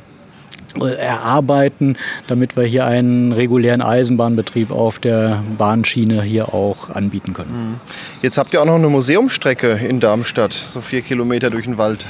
[0.76, 1.98] erarbeiten,
[2.28, 7.52] damit wir hier einen regulären Eisenbahnbetrieb auf der Bahnschiene hier auch anbieten können.
[7.52, 7.76] Mhm.
[8.22, 12.06] Jetzt habt ihr auch noch eine Museumsstrecke in Darmstadt, so vier Kilometer durch den Wald.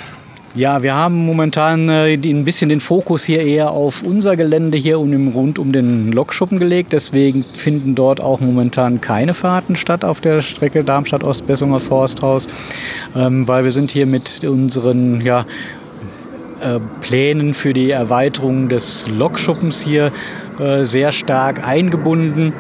[0.56, 5.00] Ja, wir haben momentan äh, ein bisschen den Fokus hier eher auf unser Gelände hier
[5.00, 6.92] und rund um den Lokschuppen gelegt.
[6.92, 12.48] Deswegen finden dort auch momentan keine Fahrten statt auf der Strecke Darmstadt-Ost-Bessunger Forsthaus,
[13.16, 15.46] ähm, weil wir sind hier mit unseren ja,
[16.62, 20.12] äh, Plänen für die Erweiterung des Lokschuppens hier
[20.60, 22.54] äh, sehr stark eingebunden.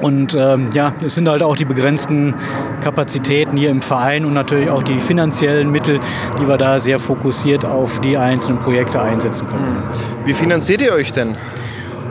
[0.00, 2.34] Und ähm, ja, es sind halt auch die begrenzten
[2.82, 5.98] Kapazitäten hier im Verein und natürlich auch die finanziellen Mittel,
[6.40, 9.82] die wir da sehr fokussiert auf die einzelnen Projekte einsetzen können.
[10.24, 11.36] Wie finanziert ihr euch denn?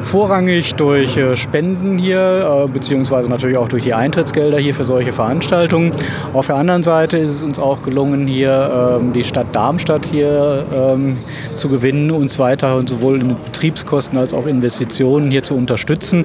[0.08, 5.12] Vorrangig durch äh, Spenden hier, äh, beziehungsweise natürlich auch durch die Eintrittsgelder hier für solche
[5.12, 5.92] Veranstaltungen.
[6.32, 10.66] Auf der anderen Seite ist es uns auch gelungen, hier ähm, die Stadt Darmstadt hier
[10.74, 11.18] ähm,
[11.56, 16.24] zu gewinnen, uns weiter sowohl in Betriebskosten als auch Investitionen hier zu unterstützen.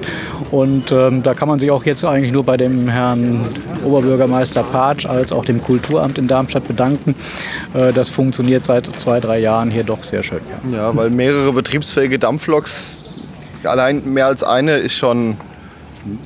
[0.49, 3.41] Und ähm, da kann man sich auch jetzt eigentlich nur bei dem Herrn
[3.83, 7.15] Oberbürgermeister Patsch als auch dem Kulturamt in Darmstadt bedanken.
[7.73, 10.39] Äh, das funktioniert seit zwei, drei Jahren hier doch sehr schön.
[10.71, 13.02] Ja weil mehrere betriebsfähige Dampfloks
[13.65, 15.37] allein mehr als eine ist schon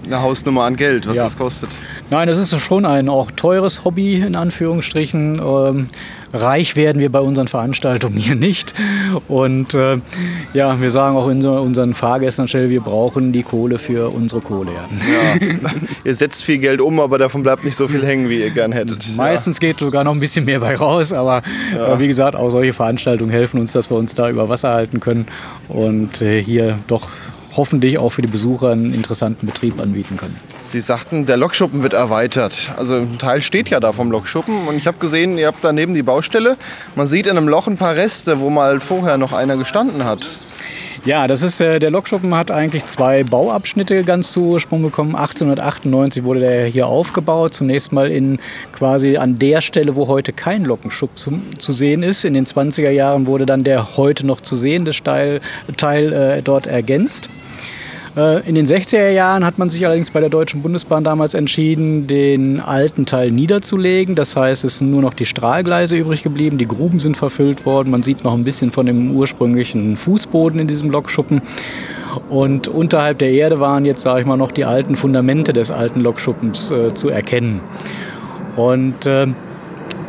[0.05, 1.23] eine Hausnummer an Geld, was ja.
[1.25, 1.69] das kostet.
[2.09, 5.39] Nein, das ist schon ein auch teures Hobby in Anführungsstrichen.
[5.39, 5.89] Ähm,
[6.33, 8.73] reich werden wir bei unseren Veranstaltungen hier nicht.
[9.27, 9.97] Und äh,
[10.53, 14.71] ja, wir sagen auch in unseren Fahrgästen anstelle, wir brauchen die Kohle für unsere Kohle.
[14.71, 14.87] Ja.
[15.41, 15.69] ja.
[16.03, 18.71] ihr setzt viel Geld um, aber davon bleibt nicht so viel hängen, wie ihr gern
[18.71, 19.15] hättet.
[19.15, 19.69] Meistens ja.
[19.69, 21.41] geht sogar noch ein bisschen mehr bei raus, aber
[21.75, 24.99] äh, wie gesagt, auch solche Veranstaltungen helfen uns, dass wir uns da über Wasser halten
[24.99, 25.27] können
[25.67, 27.09] und äh, hier doch
[27.55, 30.35] hoffentlich auch für die Besucher einen interessanten Betrieb anbieten können.
[30.69, 32.73] Sie sagten, der Lokschuppen wird erweitert.
[32.75, 35.93] Also ein Teil steht ja da vom Lokschuppen und ich habe gesehen, ihr habt daneben
[35.93, 36.57] die Baustelle.
[36.95, 40.27] Man sieht in einem Loch ein paar Reste, wo mal vorher noch einer gestanden hat.
[41.05, 45.15] Ja, das ist äh, der Lokschuppen hat eigentlich zwei Bauabschnitte ganz zu Ursprung bekommen.
[45.15, 47.53] 1898 wurde der hier aufgebaut.
[47.53, 48.39] Zunächst mal in
[48.73, 52.25] quasi an der Stelle, wo heute kein Lokkenschuppen zu, zu, sehen ist.
[52.25, 55.39] In den 20er Jahren wurde dann der heute noch zu sehende Teil,
[55.77, 57.29] Teil äh, dort ergänzt.
[58.17, 62.07] Äh, in den 60er Jahren hat man sich allerdings bei der Deutschen Bundesbahn damals entschieden,
[62.07, 64.15] den alten Teil niederzulegen.
[64.15, 67.91] Das heißt, es sind nur noch die Strahlgleise übrig geblieben, die Gruben sind verfüllt worden.
[67.91, 71.41] Man sieht noch ein bisschen von dem ursprünglichen Fußboden in diesem Lokschuppen.
[72.29, 76.01] Und unterhalb der Erde waren jetzt, sage ich mal, noch die alten Fundamente des alten
[76.01, 77.59] Lokschuppens äh, zu erkennen.
[78.55, 79.27] Und äh,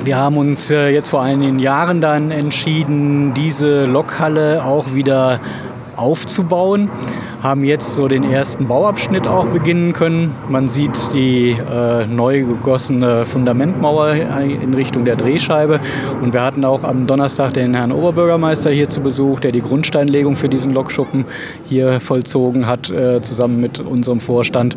[0.04, 5.40] wir haben uns äh, jetzt vor einigen Jahren dann entschieden, diese Lokhalle auch wieder
[5.98, 6.90] aufzubauen.
[7.42, 10.34] haben jetzt so den ersten Bauabschnitt auch beginnen können.
[10.48, 15.80] Man sieht die äh, neu gegossene Fundamentmauer in Richtung der Drehscheibe.
[16.20, 20.34] Und wir hatten auch am Donnerstag den Herrn Oberbürgermeister hier zu Besuch, der die Grundsteinlegung
[20.34, 21.26] für diesen Lokschuppen
[21.64, 24.74] hier vollzogen hat, äh, zusammen mit unserem Vorstand.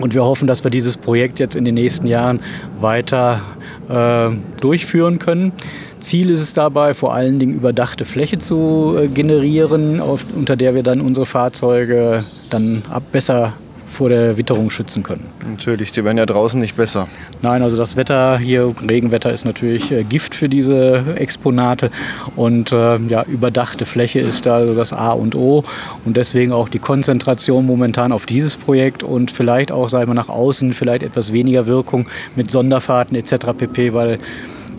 [0.00, 2.40] Und wir hoffen, dass wir dieses Projekt jetzt in den nächsten Jahren
[2.80, 3.40] weiter
[3.88, 5.52] äh, durchführen können.
[6.00, 10.74] Ziel ist es dabei, vor allen Dingen überdachte Fläche zu äh, generieren, auf, unter der
[10.74, 13.54] wir dann unsere Fahrzeuge dann ab besser
[13.88, 15.26] vor der Witterung schützen können.
[15.48, 17.08] Natürlich, die werden ja draußen nicht besser.
[17.42, 21.90] Nein, also das Wetter hier, Regenwetter ist natürlich äh, Gift für diese Exponate
[22.36, 25.64] und äh, ja, überdachte Fläche ist da also das A und O
[26.04, 30.28] und deswegen auch die Konzentration momentan auf dieses Projekt und vielleicht auch, sagen wir, nach
[30.28, 33.46] außen vielleicht etwas weniger Wirkung mit Sonderfahrten etc.
[33.56, 34.18] pp, weil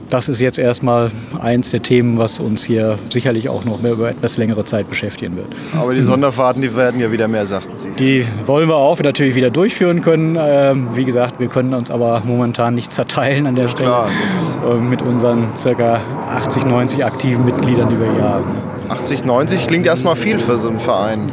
[0.09, 4.09] das ist jetzt erstmal eins der Themen, was uns hier sicherlich auch noch mehr über
[4.09, 5.47] etwas längere Zeit beschäftigen wird.
[5.75, 7.91] Aber die Sonderfahrten, die werden ja wieder mehr, sagten Sie.
[7.91, 10.37] Die wollen wir auch natürlich wieder durchführen können.
[10.39, 14.09] Ähm, wie gesagt, wir können uns aber momentan nicht zerteilen an der ja, Stelle klar,
[14.67, 16.01] ähm, mit unseren ca.
[16.35, 18.43] 80, 90 aktiven Mitgliedern über Jahre.
[18.89, 21.29] 80, 90 klingt erstmal viel für so einen Verein.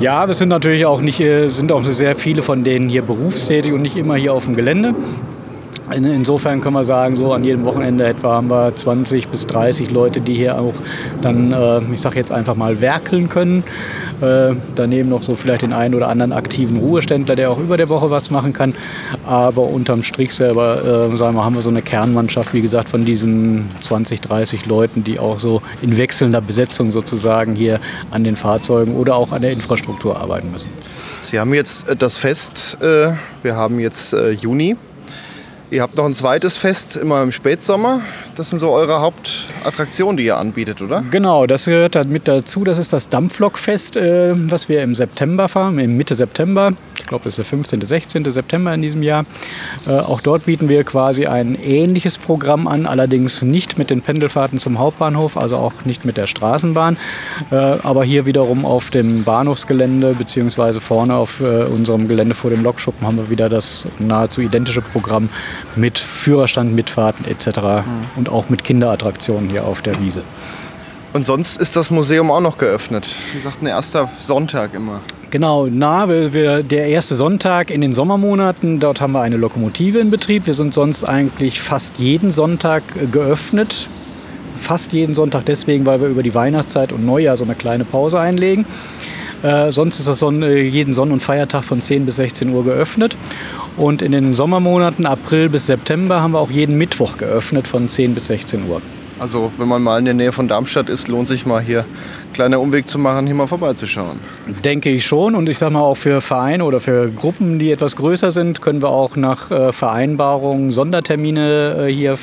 [0.00, 3.72] Ja, wir sind natürlich auch nicht, äh, sind auch sehr viele von denen hier berufstätig
[3.72, 4.94] und nicht immer hier auf dem Gelände.
[5.92, 10.20] Insofern können wir sagen, so an jedem Wochenende etwa haben wir 20 bis 30 Leute,
[10.20, 10.74] die hier auch
[11.20, 13.64] dann, äh, ich sage jetzt einfach mal, werkeln können.
[14.20, 17.88] Äh, daneben noch so vielleicht den einen oder anderen aktiven Ruheständler, der auch über der
[17.88, 18.74] Woche was machen kann.
[19.26, 23.04] Aber unterm Strich selber, äh, sagen wir, haben wir so eine Kernmannschaft, wie gesagt, von
[23.04, 27.80] diesen 20, 30 Leuten, die auch so in wechselnder Besetzung sozusagen hier
[28.12, 30.70] an den Fahrzeugen oder auch an der Infrastruktur arbeiten müssen.
[31.24, 34.76] Sie haben jetzt das Fest, wir haben jetzt Juni.
[35.72, 38.00] Ihr habt noch ein zweites Fest immer im Spätsommer.
[38.34, 41.04] Das sind so eure Hauptattraktionen, die ihr anbietet, oder?
[41.12, 42.64] Genau, das gehört mit dazu.
[42.64, 46.72] Das ist das Dampflokfest, äh, was wir im September fahren, im Mitte September.
[47.10, 48.30] Ich glaube, das ist der 15., 16.
[48.30, 49.26] September in diesem Jahr.
[49.84, 54.58] Äh, auch dort bieten wir quasi ein ähnliches Programm an, allerdings nicht mit den Pendelfahrten
[54.58, 56.96] zum Hauptbahnhof, also auch nicht mit der Straßenbahn,
[57.50, 62.62] äh, aber hier wiederum auf dem Bahnhofsgelände beziehungsweise vorne auf äh, unserem Gelände vor dem
[62.62, 65.30] Lokschuppen haben wir wieder das nahezu identische Programm
[65.74, 67.58] mit Führerstand, Mitfahrten etc.
[67.58, 67.82] Mhm.
[68.14, 70.22] und auch mit Kinderattraktionen hier auf der Wiese.
[71.12, 73.16] Und sonst ist das Museum auch noch geöffnet.
[73.32, 75.00] Sie sagten, erster Sonntag immer.
[75.30, 79.98] Genau, na, wir, wir, der erste Sonntag in den Sommermonaten, dort haben wir eine Lokomotive
[79.98, 80.46] in Betrieb.
[80.46, 83.88] Wir sind sonst eigentlich fast jeden Sonntag geöffnet.
[84.56, 88.20] Fast jeden Sonntag deswegen, weil wir über die Weihnachtszeit und Neujahr so eine kleine Pause
[88.20, 88.64] einlegen.
[89.42, 92.64] Äh, sonst ist das Son äh, jeden Sonn- und Feiertag von 10 bis 16 Uhr
[92.64, 93.16] geöffnet.
[93.76, 98.14] Und in den Sommermonaten, April bis September, haben wir auch jeden Mittwoch geöffnet von 10
[98.14, 98.82] bis 16 Uhr.
[99.20, 101.84] Also wenn man mal in der Nähe von Darmstadt ist, lohnt sich mal hier
[102.32, 104.18] kleiner Umweg zu machen, hier mal vorbeizuschauen.
[104.64, 105.34] Denke ich schon.
[105.34, 108.80] Und ich sage mal auch für Vereine oder für Gruppen, die etwas größer sind, können
[108.80, 112.16] wir auch nach äh, Vereinbarung Sondertermine äh, hier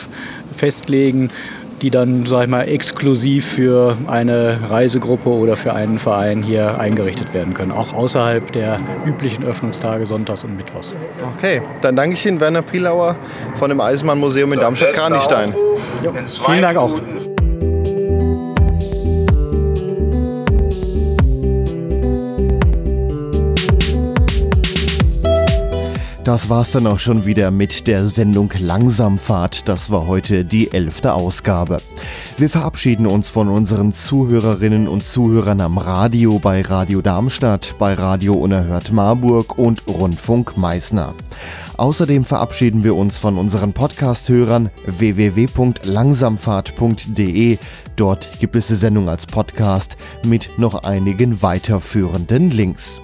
[0.56, 1.30] festlegen
[1.82, 7.34] die dann, sag ich mal, exklusiv für eine Reisegruppe oder für einen Verein hier eingerichtet
[7.34, 7.72] werden können.
[7.72, 10.96] Auch außerhalb der üblichen Öffnungstage Sonntags und Mittwochs.
[11.38, 13.16] Okay, dann danke ich Ihnen, Werner Pielauer
[13.56, 15.54] von dem Eisenbahnmuseum in Darmstadt-Kranichstein.
[16.46, 17.00] Vielen Dank auch.
[26.28, 29.70] Das war's dann auch schon wieder mit der Sendung Langsamfahrt.
[29.70, 31.82] Das war heute die elfte Ausgabe.
[32.38, 38.34] Wir verabschieden uns von unseren Zuhörerinnen und Zuhörern am Radio bei Radio Darmstadt, bei Radio
[38.34, 41.16] Unerhört Marburg und Rundfunk Meißner.
[41.78, 47.58] Außerdem verabschieden wir uns von unseren Podcast-Hörern www.langsamfahrt.de.
[47.96, 53.00] Dort gibt es die Sendung als Podcast mit noch einigen weiterführenden Links.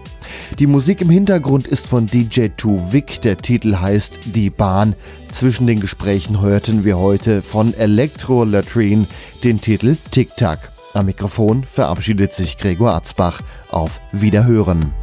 [0.59, 4.95] Die Musik im Hintergrund ist von DJ Tuvik, der Titel heißt Die Bahn.
[5.31, 9.07] Zwischen den Gesprächen hörten wir heute von Electro Latrine
[9.43, 10.71] den Titel Tic Tac.
[10.93, 13.41] Am Mikrofon verabschiedet sich Gregor Atzbach.
[13.71, 14.93] Auf Wiederhören.